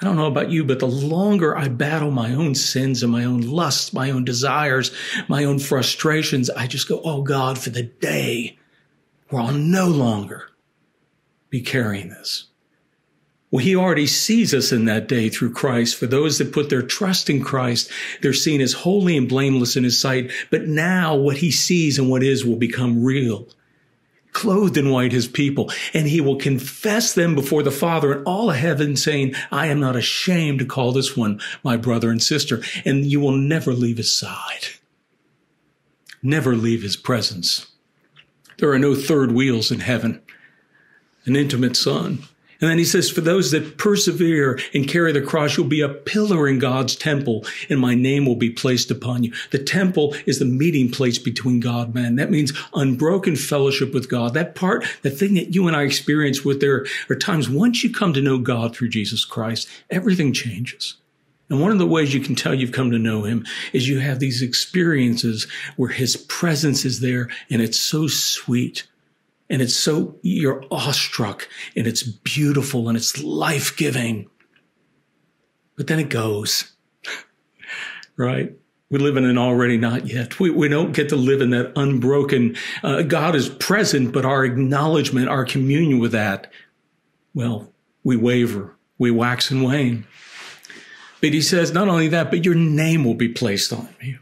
I 0.00 0.04
don't 0.04 0.16
know 0.16 0.26
about 0.26 0.50
you, 0.50 0.64
but 0.64 0.80
the 0.80 0.88
longer 0.88 1.56
I 1.56 1.68
battle 1.68 2.10
my 2.10 2.34
own 2.34 2.54
sins 2.54 3.02
and 3.02 3.12
my 3.12 3.24
own 3.24 3.42
lusts, 3.42 3.92
my 3.92 4.10
own 4.10 4.24
desires, 4.24 4.90
my 5.28 5.44
own 5.44 5.58
frustrations, 5.58 6.50
I 6.50 6.66
just 6.66 6.88
go, 6.88 7.00
oh 7.04 7.22
God, 7.22 7.58
for 7.58 7.70
the 7.70 7.84
day 7.84 8.58
where 9.28 9.42
I'll 9.42 9.52
no 9.52 9.88
longer 9.88 10.50
be 11.48 11.60
carrying 11.60 12.08
this. 12.08 12.48
Well, 13.50 13.64
he 13.64 13.76
already 13.76 14.08
sees 14.08 14.52
us 14.52 14.72
in 14.72 14.86
that 14.86 15.06
day 15.06 15.28
through 15.28 15.52
Christ. 15.52 15.94
For 15.94 16.08
those 16.08 16.38
that 16.38 16.52
put 16.52 16.70
their 16.70 16.82
trust 16.82 17.30
in 17.30 17.40
Christ, 17.44 17.88
they're 18.20 18.32
seen 18.32 18.60
as 18.60 18.72
holy 18.72 19.16
and 19.16 19.28
blameless 19.28 19.76
in 19.76 19.84
his 19.84 20.00
sight. 20.00 20.32
But 20.50 20.66
now 20.66 21.14
what 21.14 21.36
he 21.36 21.52
sees 21.52 21.96
and 21.96 22.10
what 22.10 22.24
is 22.24 22.44
will 22.44 22.56
become 22.56 23.04
real. 23.04 23.46
Clothed 24.34 24.76
in 24.76 24.90
white, 24.90 25.12
his 25.12 25.26
people, 25.26 25.70
and 25.94 26.06
he 26.06 26.20
will 26.20 26.36
confess 26.36 27.14
them 27.14 27.34
before 27.34 27.62
the 27.62 27.70
Father 27.70 28.12
and 28.12 28.26
all 28.26 28.50
of 28.50 28.56
heaven 28.56 28.96
saying, 28.96 29.34
I 29.50 29.68
am 29.68 29.80
not 29.80 29.96
ashamed 29.96 30.58
to 30.58 30.66
call 30.66 30.92
this 30.92 31.16
one 31.16 31.40
my 31.62 31.78
brother 31.78 32.10
and 32.10 32.22
sister. 32.22 32.60
And 32.84 33.06
you 33.06 33.20
will 33.20 33.32
never 33.32 33.72
leave 33.72 33.96
his 33.96 34.12
side. 34.12 34.66
Never 36.22 36.54
leave 36.56 36.82
his 36.82 36.96
presence. 36.96 37.68
There 38.58 38.70
are 38.70 38.78
no 38.78 38.94
third 38.94 39.32
wheels 39.32 39.70
in 39.70 39.80
heaven. 39.80 40.20
An 41.24 41.36
intimate 41.36 41.76
son 41.76 42.24
And 42.60 42.70
then 42.70 42.78
he 42.78 42.84
says, 42.84 43.10
for 43.10 43.20
those 43.20 43.50
that 43.50 43.78
persevere 43.78 44.58
and 44.72 44.88
carry 44.88 45.12
the 45.12 45.20
cross, 45.20 45.56
you'll 45.56 45.66
be 45.66 45.80
a 45.80 45.88
pillar 45.88 46.48
in 46.48 46.58
God's 46.58 46.96
temple 46.96 47.44
and 47.68 47.80
my 47.80 47.94
name 47.94 48.26
will 48.26 48.36
be 48.36 48.50
placed 48.50 48.90
upon 48.90 49.24
you. 49.24 49.32
The 49.50 49.62
temple 49.62 50.14
is 50.26 50.38
the 50.38 50.44
meeting 50.44 50.90
place 50.90 51.18
between 51.18 51.60
God 51.60 51.86
and 51.86 51.94
man. 51.94 52.16
That 52.16 52.30
means 52.30 52.52
unbroken 52.74 53.36
fellowship 53.36 53.92
with 53.92 54.08
God. 54.08 54.34
That 54.34 54.54
part, 54.54 54.84
the 55.02 55.10
thing 55.10 55.34
that 55.34 55.54
you 55.54 55.66
and 55.66 55.76
I 55.76 55.82
experience 55.82 56.44
with 56.44 56.60
there 56.60 56.86
are 57.10 57.16
times 57.16 57.48
once 57.48 57.82
you 57.82 57.92
come 57.92 58.12
to 58.14 58.22
know 58.22 58.38
God 58.38 58.74
through 58.74 58.88
Jesus 58.88 59.24
Christ, 59.24 59.68
everything 59.90 60.32
changes. 60.32 60.96
And 61.50 61.60
one 61.60 61.72
of 61.72 61.78
the 61.78 61.86
ways 61.86 62.14
you 62.14 62.20
can 62.20 62.34
tell 62.34 62.54
you've 62.54 62.72
come 62.72 62.90
to 62.90 62.98
know 62.98 63.22
him 63.24 63.44
is 63.72 63.88
you 63.88 64.00
have 64.00 64.18
these 64.18 64.42
experiences 64.42 65.46
where 65.76 65.90
his 65.90 66.16
presence 66.16 66.84
is 66.84 67.00
there 67.00 67.28
and 67.50 67.60
it's 67.60 67.78
so 67.78 68.06
sweet 68.06 68.86
and 69.50 69.60
it's 69.60 69.74
so, 69.74 70.16
you're 70.22 70.64
awestruck 70.70 71.48
and 71.76 71.86
it's 71.86 72.02
beautiful 72.02 72.88
and 72.88 72.96
it's 72.96 73.22
life 73.22 73.76
giving. 73.76 74.28
But 75.76 75.86
then 75.86 75.98
it 75.98 76.08
goes, 76.08 76.72
right? 78.16 78.52
We 78.90 78.98
live 78.98 79.16
in 79.16 79.24
an 79.24 79.38
already 79.38 79.76
not 79.76 80.06
yet. 80.06 80.38
We, 80.38 80.50
we 80.50 80.68
don't 80.68 80.92
get 80.92 81.08
to 81.10 81.16
live 81.16 81.40
in 81.40 81.50
that 81.50 81.72
unbroken, 81.76 82.56
uh, 82.82 83.02
God 83.02 83.34
is 83.34 83.48
present, 83.48 84.12
but 84.12 84.24
our 84.24 84.44
acknowledgement, 84.44 85.28
our 85.28 85.44
communion 85.44 85.98
with 85.98 86.12
that, 86.12 86.50
well, 87.34 87.72
we 88.04 88.16
waver, 88.16 88.76
we 88.98 89.10
wax 89.10 89.50
and 89.50 89.64
wane. 89.64 90.06
But 91.20 91.32
he 91.32 91.42
says, 91.42 91.72
not 91.72 91.88
only 91.88 92.08
that, 92.08 92.30
but 92.30 92.44
your 92.44 92.54
name 92.54 93.04
will 93.04 93.14
be 93.14 93.28
placed 93.28 93.72
on 93.72 93.88
you 94.00 94.18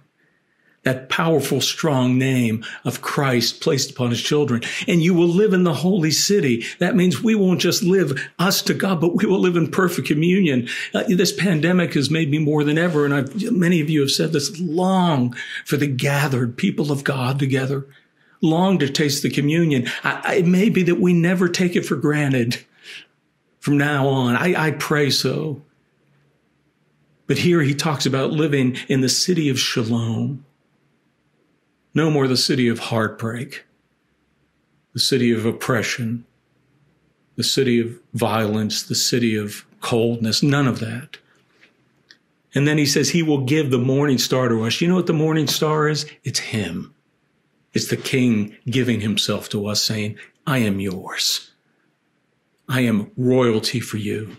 that 0.85 1.09
powerful, 1.09 1.61
strong 1.61 2.19
name 2.19 2.65
of 2.85 3.03
Christ 3.03 3.61
placed 3.61 3.93
upon 3.93 4.11
his 4.11 4.21
children. 4.21 4.63
And 4.89 5.03
you 5.03 5.15
will 5.15 5.29
live 5.29 5.53
in 5.53 5.63
the 5.63 5.75
holy 5.75 6.11
city. 6.11 6.65
That 6.81 6.97
means 6.97 7.23
we 7.23 7.35
won't 7.35 7.61
just 7.61 7.83
live 7.83 8.21
us 8.39 8.63
to 8.63 8.75
God, 8.75 9.01
but 9.01 9.15
we 9.15 9.27
will 9.27 9.39
live 9.39 9.57
in 9.57 9.71
perfect 9.71 10.09
communion. 10.09 10.69
Uh, 10.93 11.05
this 11.09 11.33
pandemic 11.33 11.95
has 11.95 12.11
made 12.11 12.31
me 12.31 12.39
more 12.39 12.65
than 12.65 12.79
ever. 12.79 13.05
And 13.05 13.15
I've, 13.15 13.53
many 13.53 13.81
of 13.81 13.91
you 13.91 14.01
have 14.01 14.11
said 14.11 14.33
this 14.33 14.59
long 14.59 15.37
for 15.65 15.77
the 15.77 15.87
gathered 15.87 16.57
people 16.57 16.91
of 16.91 17.05
God 17.05 17.39
together, 17.39 17.87
long 18.41 18.79
to 18.81 18.89
taste 18.89 19.23
the 19.23 19.31
communion. 19.31 19.87
I, 20.03 20.37
it 20.37 20.47
may 20.47 20.69
be 20.69 20.83
that 20.85 21.01
we 21.01 21.13
never 21.13 21.49
take 21.49 21.77
it 21.77 21.87
for 21.87 21.95
granted 21.95 22.65
from 23.61 23.79
now 23.79 24.09
on. 24.09 24.35
I, 24.35 24.67
I 24.67 24.71
pray 24.73 25.11
so. 25.11 25.63
But 27.29 27.39
here 27.39 27.63
he 27.63 27.73
talks 27.73 28.05
about 28.05 28.33
living 28.33 28.77
in 28.89 29.01
the 29.01 29.09
city 29.09 29.49
of 29.49 29.61
shalom 29.61 30.45
no 31.95 32.11
more 32.11 32.27
the 32.27 32.37
city 32.37 32.69
of 32.69 32.79
heartbreak, 32.79 33.65
the 34.93 35.01
city 35.01 35.33
of 35.33 35.45
oppression, 35.47 36.25
the 37.37 37.45
city 37.45 37.81
of 37.81 37.99
violence, 38.15 38.83
the 38.83 38.95
city 38.95 39.37
of 39.37 39.65
coldness, 39.81 40.43
none 40.43 40.67
of 40.67 40.81
that. 40.81 41.19
And 42.55 42.69
then 42.69 42.79
he 42.79 42.87
says 42.87 43.09
he 43.09 43.23
will 43.23 43.45
give 43.45 43.71
the 43.71 43.79
morning 43.79 44.19
star 44.19 44.49
to 44.49 44.65
us. 44.65 44.81
You 44.81 44.89
know 44.89 44.95
what 44.95 45.07
the 45.07 45.13
morning 45.13 45.47
star 45.47 45.89
is? 45.89 46.07
It's 46.25 46.39
him. 46.39 46.95
It's 47.73 47.89
the 47.89 47.97
king 47.97 48.57
giving 48.67 49.01
himself 49.01 49.49
to 49.51 49.67
us 49.67 49.83
saying, 49.83 50.19
I 50.47 50.59
am 50.59 50.81
yours. 50.81 51.51
I 52.69 52.83
am 52.83 53.11
royalty 53.17 53.81
for 53.81 53.97
you. 53.97 54.37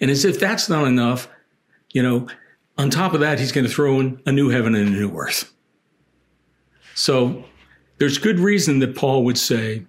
And 0.00 0.10
as 0.10 0.24
if 0.24 0.40
that's 0.40 0.68
not 0.68 0.86
enough, 0.86 1.28
you 1.90 2.02
know, 2.02 2.28
on 2.76 2.90
top 2.90 3.14
of 3.14 3.20
that, 3.20 3.38
he's 3.38 3.52
going 3.52 3.66
to 3.66 3.72
throw 3.72 4.00
in 4.00 4.20
a 4.26 4.32
new 4.32 4.50
heaven 4.50 4.74
and 4.74 4.88
a 4.88 4.90
new 4.90 5.16
earth. 5.16 5.52
So 6.96 7.44
there's 7.98 8.16
good 8.16 8.40
reason 8.40 8.78
that 8.78 8.96
Paul 8.96 9.22
would 9.24 9.36
say, 9.36 9.84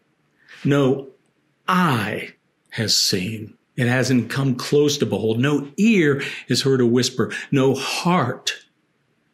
no 0.66 1.08
eye 1.68 2.34
has 2.72 2.95
seen. 2.95 3.58
It 3.78 3.88
hasn't 3.88 4.30
come 4.30 4.55
close 4.55 4.97
to 4.97 5.05
behold. 5.05 5.39
No 5.39 5.72
ear 5.78 6.22
has 6.49 6.62
heard 6.62 6.82
a 6.82 6.86
whisper. 6.86 7.32
No 7.49 7.74
heart, 7.74 8.51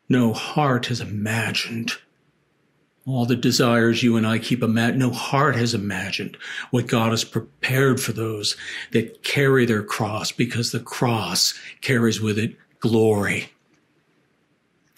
no 0.07 0.33
heart 0.33 0.85
has 0.85 1.01
imagined 1.01 1.93
all 3.05 3.25
the 3.25 3.35
desires 3.35 4.03
you 4.03 4.17
and 4.17 4.27
I 4.27 4.37
keep 4.37 4.61
imagining. 4.61 4.99
No 4.99 5.11
heart 5.11 5.55
has 5.55 5.73
imagined 5.73 6.37
what 6.69 6.87
God 6.87 7.09
has 7.09 7.23
prepared 7.23 7.99
for 7.99 8.13
those 8.13 8.55
that 8.91 9.23
carry 9.23 9.65
their 9.65 9.83
cross 9.83 10.31
because 10.31 10.71
the 10.71 10.79
cross 10.79 11.59
carries 11.81 12.21
with 12.21 12.37
it 12.37 12.55
glory. 12.79 13.49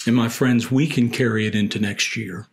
And 0.06 0.16
my 0.16 0.28
friends, 0.28 0.70
we 0.70 0.88
can 0.88 1.10
carry 1.10 1.48
it 1.48 1.56
into 1.56 1.80
next 1.80 2.18
year. 2.18 2.48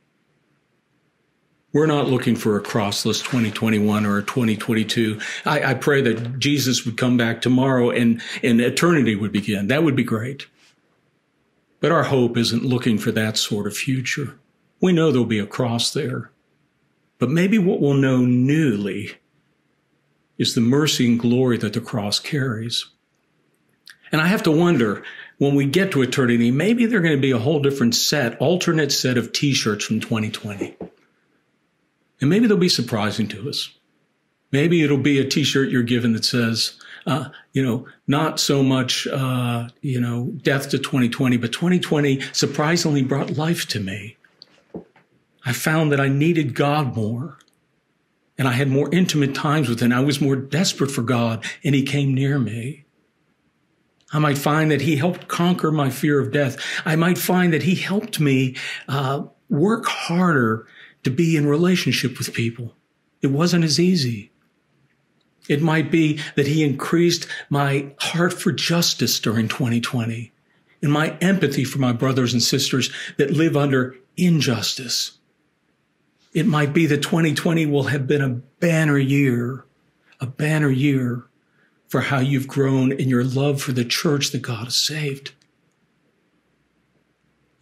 We're 1.73 1.87
not 1.87 2.09
looking 2.09 2.37
for 2.37 2.57
a 2.57 2.63
crossless 2.63 3.23
2021 3.23 4.05
or 4.05 4.19
a 4.19 4.23
2022. 4.23 5.19
I, 5.47 5.71
I, 5.71 5.75
pray 5.75 6.03
that 6.03 6.39
Jesus 6.39 6.85
would 6.85 6.99
come 6.99 7.17
back 7.17 7.41
tomorrow 7.41 7.91
and, 7.91 8.21
and 8.43 8.61
eternity 8.61 9.17
would 9.17 9.33
begin. 9.33 9.69
That 9.69 9.83
would 9.83 9.97
be 9.97 10.05
great. 10.05 10.47
But 11.81 11.91
our 11.91 12.05
hope 12.05 12.37
isn't 12.37 12.63
looking 12.63 12.99
for 12.99 13.11
that 13.13 13.39
sort 13.39 13.67
of 13.67 13.75
future. 13.75 14.39
We 14.83 14.93
know 14.93 15.11
there'll 15.11 15.25
be 15.25 15.39
a 15.39 15.47
cross 15.47 15.93
there. 15.93 16.31
But 17.19 17.31
maybe 17.31 17.59
what 17.59 17.81
we'll 17.81 17.95
know 17.95 18.19
newly 18.19 19.13
is 20.37 20.55
the 20.55 20.61
mercy 20.61 21.07
and 21.07 21.19
glory 21.19 21.57
that 21.57 21.73
the 21.73 21.81
cross 21.81 22.19
carries. 22.19 22.87
And 24.11 24.21
I 24.21 24.27
have 24.27 24.43
to 24.43 24.51
wonder, 24.51 25.03
when 25.39 25.55
we 25.55 25.65
get 25.65 25.93
to 25.93 26.03
eternity, 26.03 26.51
maybe 26.51 26.85
they're 26.85 27.01
going 27.01 27.17
to 27.17 27.21
be 27.21 27.31
a 27.31 27.39
whole 27.39 27.61
different 27.61 27.95
set, 27.95 28.37
alternate 28.39 28.93
set 28.93 29.17
of 29.17 29.33
t-shirts 29.33 29.87
from 29.87 30.01
2020. 30.01 30.77
And 32.23 32.31
maybe 32.31 32.47
they'll 32.47 32.57
be 32.57 32.69
surprising 32.69 33.27
to 33.29 33.49
us. 33.49 33.71
Maybe 34.53 34.83
it'll 34.83 34.97
be 34.97 35.19
a 35.19 35.29
t-shirt 35.29 35.71
you're 35.71 35.83
given 35.83 36.13
that 36.13 36.25
says, 36.25 36.79
uh, 37.05 37.31
you 37.53 37.65
know, 37.65 37.89
not 38.07 38.39
so 38.39 38.63
much, 38.63 39.09
uh, 39.09 39.69
you 39.81 40.01
know, 40.01 40.27
death 40.43 40.71
to 40.71 40.79
2020, 40.79 41.37
but 41.37 41.53
2020 41.53 42.21
surprisingly 42.33 43.03
brought 43.03 43.37
life 43.37 43.67
to 43.69 43.81
me. 43.81 44.17
I 45.45 45.53
found 45.53 45.91
that 45.91 46.01
I 46.01 46.07
needed 46.07 46.55
God 46.55 46.95
more 46.95 47.39
and 48.39 48.47
I 48.47 48.53
had 48.53 48.69
more 48.69 48.89
intimate 48.95 49.35
times 49.35 49.69
with 49.69 49.81
him. 49.81 49.93
I 49.93 49.99
was 49.99 50.21
more 50.21 50.37
desperate 50.37 50.93
for 50.93 51.03
God 51.03 51.45
and 51.65 51.75
he 51.75 51.83
came 51.83 52.15
near 52.15 52.39
me. 52.39 52.85
I 54.13 54.21
might 54.21 54.39
find 54.39 54.71
that 54.71 54.83
he 54.83 54.95
helped 54.95 55.27
conquer 55.27 55.73
my 55.73 55.91
fear 55.91 56.21
of 56.21 56.31
death. 56.31 56.57
I 56.85 56.95
might 56.95 57.19
find 57.19 57.53
that 57.53 57.65
he 57.65 57.75
helped 57.75 58.21
me 58.21 58.55
uh, 58.87 59.25
work 59.49 59.87
harder 59.87 60.69
to 61.05 61.11
be 61.11 61.37
in 61.37 61.47
relationship 61.47 62.19
with 62.19 62.33
people. 62.33 62.75
It 63.21 63.29
wasn't 63.29 63.65
as 63.65 63.79
easy. 63.79 64.31
It 65.49 65.63
might 65.63 65.91
be 65.91 66.21
that 66.37 66.47
he 66.47 66.63
increased 66.63 67.27
my 67.51 67.93
heart 67.99 68.33
for 68.33 68.53
justice 68.53 69.19
during 69.19 69.49
2020 69.49 70.33
and 70.83 70.93
my 70.93 71.17
empathy 71.21 71.65
for 71.65 71.79
my 71.79 71.93
brothers 71.93 72.33
and 72.33 72.43
sisters 72.43 72.93
that 73.17 73.33
live 73.33 73.57
under 73.57 73.97
injustice. 74.17 75.19
It 76.33 76.47
might 76.47 76.73
be 76.73 76.87
that 76.87 77.03
2020 77.03 77.67
will 77.67 77.85
have 77.85 78.07
been 78.07 78.23
a 78.23 78.41
banner 78.61 78.99
year, 78.99 79.65
a 80.21 80.27
banner 80.27 80.71
year 80.71 81.27
for 81.89 82.01
how 82.01 82.21
you've 82.21 82.49
grown 82.49 82.93
in 82.93 83.09
your 83.09 83.25
love 83.25 83.61
for 83.61 83.73
the 83.73 83.85
church 83.85 84.31
that 84.31 84.43
God 84.43 84.65
has 84.65 84.77
saved. 84.77 85.33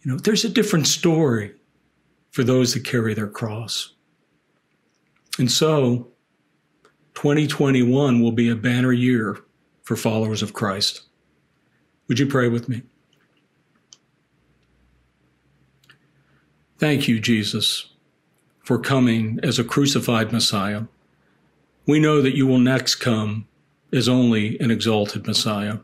You 0.01 0.11
know, 0.11 0.17
there's 0.17 0.45
a 0.45 0.49
different 0.49 0.87
story 0.87 1.53
for 2.31 2.43
those 2.43 2.73
that 2.73 2.83
carry 2.83 3.13
their 3.13 3.27
cross. 3.27 3.93
And 5.37 5.51
so, 5.51 6.07
2021 7.13 8.21
will 8.21 8.31
be 8.31 8.49
a 8.49 8.55
banner 8.55 8.91
year 8.91 9.37
for 9.83 9.95
followers 9.95 10.41
of 10.41 10.53
Christ. 10.53 11.03
Would 12.07 12.19
you 12.19 12.25
pray 12.25 12.47
with 12.47 12.67
me? 12.67 12.81
Thank 16.77 17.07
you, 17.07 17.19
Jesus, 17.19 17.89
for 18.63 18.79
coming 18.79 19.39
as 19.43 19.59
a 19.59 19.63
crucified 19.63 20.31
Messiah. 20.31 20.83
We 21.85 21.99
know 21.99 22.21
that 22.21 22.35
you 22.35 22.47
will 22.47 22.59
next 22.59 22.95
come 22.95 23.47
as 23.93 24.09
only 24.09 24.59
an 24.59 24.71
exalted 24.71 25.27
Messiah. 25.27 25.79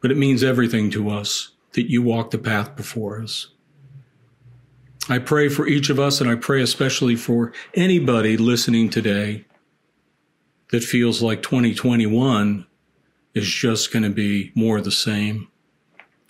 But 0.00 0.10
it 0.10 0.16
means 0.16 0.42
everything 0.42 0.90
to 0.90 1.10
us 1.10 1.52
that 1.72 1.90
you 1.90 2.02
walk 2.02 2.30
the 2.30 2.38
path 2.38 2.76
before 2.76 3.20
us. 3.22 3.53
I 5.08 5.18
pray 5.18 5.48
for 5.48 5.66
each 5.66 5.90
of 5.90 6.00
us, 6.00 6.20
and 6.20 6.30
I 6.30 6.34
pray 6.34 6.62
especially 6.62 7.14
for 7.14 7.52
anybody 7.74 8.38
listening 8.38 8.88
today 8.88 9.44
that 10.70 10.82
feels 10.82 11.20
like 11.20 11.42
2021 11.42 12.66
is 13.34 13.46
just 13.46 13.92
going 13.92 14.02
to 14.02 14.10
be 14.10 14.50
more 14.54 14.78
of 14.78 14.84
the 14.84 14.90
same, 14.90 15.48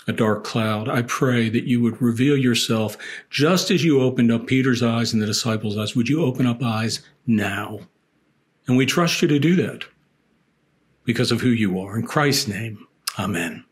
a 0.08 0.12
dark 0.12 0.42
cloud. 0.42 0.88
I 0.88 1.02
pray 1.02 1.48
that 1.50 1.64
you 1.64 1.80
would 1.82 2.02
reveal 2.02 2.36
yourself 2.36 2.96
just 3.30 3.70
as 3.70 3.84
you 3.84 4.00
opened 4.00 4.32
up 4.32 4.48
Peter's 4.48 4.82
eyes 4.82 5.12
and 5.12 5.22
the 5.22 5.26
disciples' 5.26 5.78
eyes. 5.78 5.94
Would 5.94 6.08
you 6.08 6.24
open 6.24 6.46
up 6.46 6.60
eyes 6.60 7.00
now? 7.26 7.80
And 8.66 8.76
we 8.76 8.86
trust 8.86 9.22
you 9.22 9.28
to 9.28 9.38
do 9.38 9.54
that 9.56 9.84
because 11.04 11.30
of 11.30 11.42
who 11.42 11.50
you 11.50 11.78
are. 11.78 11.96
In 11.96 12.06
Christ's 12.06 12.48
name, 12.48 12.88
amen. 13.18 13.64